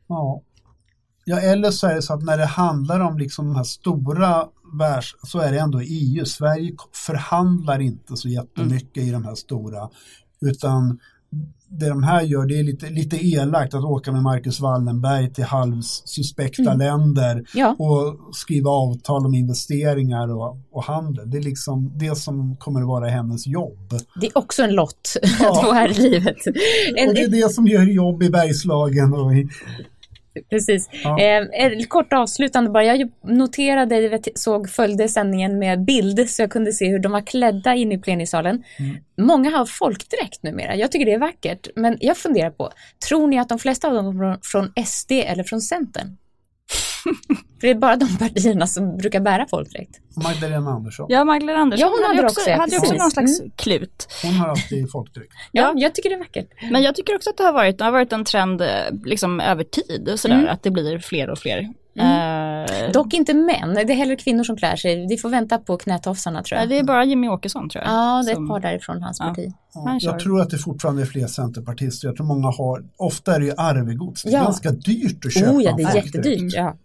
Ja, 0.08 0.42
Ja, 1.30 1.40
eller 1.40 1.72
så 1.72 1.88
är 1.88 1.96
det 1.96 2.02
så 2.02 2.14
att 2.14 2.24
när 2.24 2.38
det 2.38 2.46
handlar 2.46 3.00
om 3.00 3.18
liksom 3.18 3.46
de 3.46 3.56
här 3.56 3.64
stora 3.64 4.46
världs 4.80 5.16
så 5.24 5.40
är 5.40 5.52
det 5.52 5.60
ändå 5.60 5.82
EU. 5.82 6.26
Sverige 6.26 6.76
förhandlar 7.06 7.80
inte 7.80 8.18
så 8.18 8.30
jättemycket 8.30 8.98
mm. 8.98 9.10
i 9.10 9.12
de 9.12 9.26
här 9.26 9.36
stora, 9.36 9.90
utan 10.42 11.00
det 11.70 11.90
de 11.90 12.04
här 12.04 12.22
gör, 12.22 12.46
det 12.46 12.60
är 12.60 12.64
lite, 12.64 12.90
lite 12.90 13.26
elakt 13.26 13.74
att 13.74 13.84
åka 13.84 14.12
med 14.12 14.24
Marcus 14.24 14.60
Wallenberg 14.60 15.34
till 15.34 15.44
halvsuspekta 15.44 16.62
mm. 16.62 16.78
länder 16.78 17.46
ja. 17.54 17.76
och 17.80 18.36
skriva 18.36 18.70
avtal 18.70 19.26
om 19.26 19.34
investeringar 19.34 20.34
och, 20.36 20.58
och, 20.72 20.84
handel. 20.84 21.30
Det 21.30 21.38
är 21.38 21.42
liksom 21.42 21.92
det 21.96 22.16
som 22.16 22.56
kommer 22.56 22.82
att 22.82 22.88
vara 22.88 23.08
hennes 23.08 23.48
jobb. 23.48 23.94
Det 24.22 24.28
är 24.28 24.38
också 24.38 24.64
en 24.64 24.76
lott 24.76 25.14
ja. 25.40 25.52
att 25.52 25.66
få 25.66 25.74
här 25.74 25.92
i 25.92 26.10
livet. 26.10 26.38
och 27.08 27.14
det 27.14 27.22
är 27.22 27.32
det 27.32 27.54
som 27.54 27.68
gör 27.68 27.84
jobb 27.84 28.24
i 28.24 28.30
Bergslagen 28.30 29.14
och 29.14 29.36
i 29.36 29.48
Precis. 30.50 30.90
Ja. 31.04 31.20
Eh, 31.22 31.84
kort 31.88 32.14
avslutande 32.14 32.70
bara. 32.70 32.84
Jag 32.84 33.12
noterade, 33.24 34.00
jag 34.00 34.28
såg, 34.36 34.70
följde 34.70 35.10
sändningen 35.10 35.60
med 35.60 35.86
bild 35.86 36.30
så 36.30 36.42
jag 36.42 36.52
kunde 36.52 36.72
se 36.72 36.88
hur 36.88 37.00
de 37.00 37.12
var 37.12 37.22
klädda 37.22 37.76
inne 37.76 37.96
i 37.96 37.98
plenisalen. 37.98 38.64
Mm. 38.80 38.98
Många 39.22 39.50
har 39.50 39.66
folkdräkt 39.66 40.44
numera. 40.44 40.76
Jag 40.76 40.92
tycker 40.92 41.06
det 41.06 41.14
är 41.14 41.20
vackert. 41.20 41.68
Men 41.76 41.98
jag 42.00 42.18
funderar 42.18 42.50
på, 42.50 42.72
tror 43.08 43.28
ni 43.28 43.40
att 43.40 43.50
de 43.50 43.60
flesta 43.60 43.88
av 43.88 43.94
dem 43.94 44.06
kommer 44.06 44.38
från 44.42 44.86
SD 44.86 45.12
eller 45.12 45.44
från 45.44 45.62
Centern? 45.62 46.18
För 47.60 47.68
det 47.68 47.70
är 47.70 47.76
bara 47.76 47.96
de 47.96 48.18
partierna 48.18 48.68
som 48.68 48.98
brukar 48.98 49.20
bära 49.20 49.46
folkdräkt. 49.50 50.00
Magdalena 50.24 50.72
Andersson. 50.72 51.06
Ja, 51.10 51.26
Magdalena 51.26 51.60
Andersson 51.60 51.90
ja, 51.90 51.96
hon 51.98 52.18
hade, 52.18 52.28
också, 52.28 52.52
hade 52.52 52.78
också 52.78 52.94
någon 52.94 53.12
slags 53.12 53.40
mm. 53.40 53.52
klut. 53.56 54.08
Hon 54.24 54.34
har 54.34 54.48
alltid 54.48 54.92
folkdräkt. 54.92 55.34
Ja, 55.52 55.62
ja, 55.62 55.74
jag 55.76 55.96
tycker 55.96 56.10
det 56.10 56.16
är 56.16 56.20
vackert. 56.20 56.50
Men 56.72 56.82
jag 56.82 56.96
tycker 56.96 57.16
också 57.16 57.30
att 57.30 57.38
det 57.38 57.44
har 57.44 57.54
varit, 57.54 57.78
det 57.78 57.84
har 57.84 57.92
varit 57.92 58.14
en 58.14 58.26
trend 58.26 58.62
eh, 58.62 58.68
liksom 59.06 59.40
över 59.40 59.64
tid, 59.64 60.14
sådär, 60.16 60.36
mm. 60.36 60.50
att 60.50 60.64
det 60.64 60.72
blir 60.72 61.00
fler 61.00 61.30
och 61.30 61.40
fler. 61.40 61.74
Mm. 62.00 62.86
Uh, 62.86 62.92
Dock 62.92 63.14
inte 63.14 63.34
män, 63.34 63.74
det 63.74 63.82
är 63.82 63.96
hellre 63.96 64.16
kvinnor 64.16 64.44
som 64.44 64.58
klär 64.58 64.76
sig. 64.76 65.08
Vi 65.10 65.18
får 65.18 65.30
vänta 65.30 65.58
på 65.58 65.78
knätofsarna 65.78 66.44
tror 66.44 66.60
jag. 66.60 66.70
Det 66.70 66.78
är 66.78 66.84
bara 66.84 67.06
Jimmy 67.06 67.28
Åkesson 67.28 67.70
tror 67.70 67.84
jag. 67.84 67.94
Ja, 67.94 68.24
det 68.26 68.32
är 68.32 68.36
som... 68.36 68.44
ett 68.44 68.50
par 68.50 68.60
därifrån 68.60 69.02
hans 69.02 69.18
ja. 69.20 69.26
parti. 69.26 69.54
Ja, 69.74 69.98
jag 70.02 70.20
tror 70.20 70.42
att 70.42 70.50
det 70.50 70.58
fortfarande 70.58 71.02
är 71.02 71.06
fler 71.06 71.28
centerpartister. 71.28 72.08
Jag 72.08 72.18
tror 72.18 72.26
många 72.26 72.48
har, 72.48 72.84
ofta 72.98 73.36
är 73.36 73.40
det 73.40 73.46
ju 73.46 73.54
arvegods. 73.58 74.24
Det 74.24 74.30
är 74.30 74.34
ja. 74.34 74.44
ganska 74.44 74.72
dyrt 74.72 75.26
att 75.26 75.34
köpa. 75.34 75.52
Oh 75.52 75.64
ja, 75.64 75.76
det 75.78 75.84
är 75.84 75.96
jättedyrt. 75.96 76.54
Ja. 76.54 76.78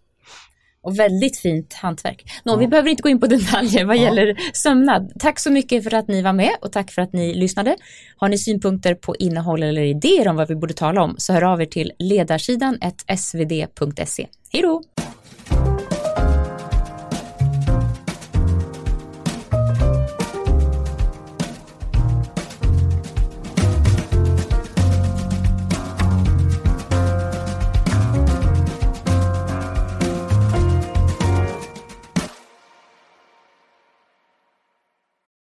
Och 0.83 0.99
väldigt 0.99 1.39
fint 1.39 1.75
hantverk. 1.75 2.25
Nå, 2.45 2.53
ja. 2.53 2.57
vi 2.57 2.69
behöver 2.69 2.91
inte 2.91 3.03
gå 3.03 3.09
in 3.09 3.21
på 3.21 3.27
detaljer 3.37 3.85
vad 3.85 3.97
ja. 3.97 4.03
gäller 4.03 4.37
sömnad. 4.53 5.13
Tack 5.19 5.39
så 5.39 5.51
mycket 5.51 5.85
för 5.85 5.95
att 5.95 6.09
ni 6.09 6.23
var 6.23 6.33
med 6.33 6.53
och 6.61 6.73
tack 6.73 6.91
för 6.91 7.03
att 7.03 7.13
ni 7.13 7.35
lyssnade. 7.35 7.77
Har 8.17 8.29
ni 8.29 8.39
synpunkter 8.39 8.95
på 8.95 9.17
innehåll 9.17 9.63
eller 9.63 9.83
idéer 9.83 10.29
om 10.29 10.37
vad 10.37 10.49
vi 10.49 10.55
borde 10.55 10.75
tala 10.75 11.03
om 11.03 11.15
så 11.19 11.33
hör 11.33 11.43
av 11.43 11.63
er 11.63 11.67
till 11.67 11.93
ledarsidan 11.99 12.79
svd.se. 13.17 14.27
Hej 14.53 14.63
då! 14.63 14.83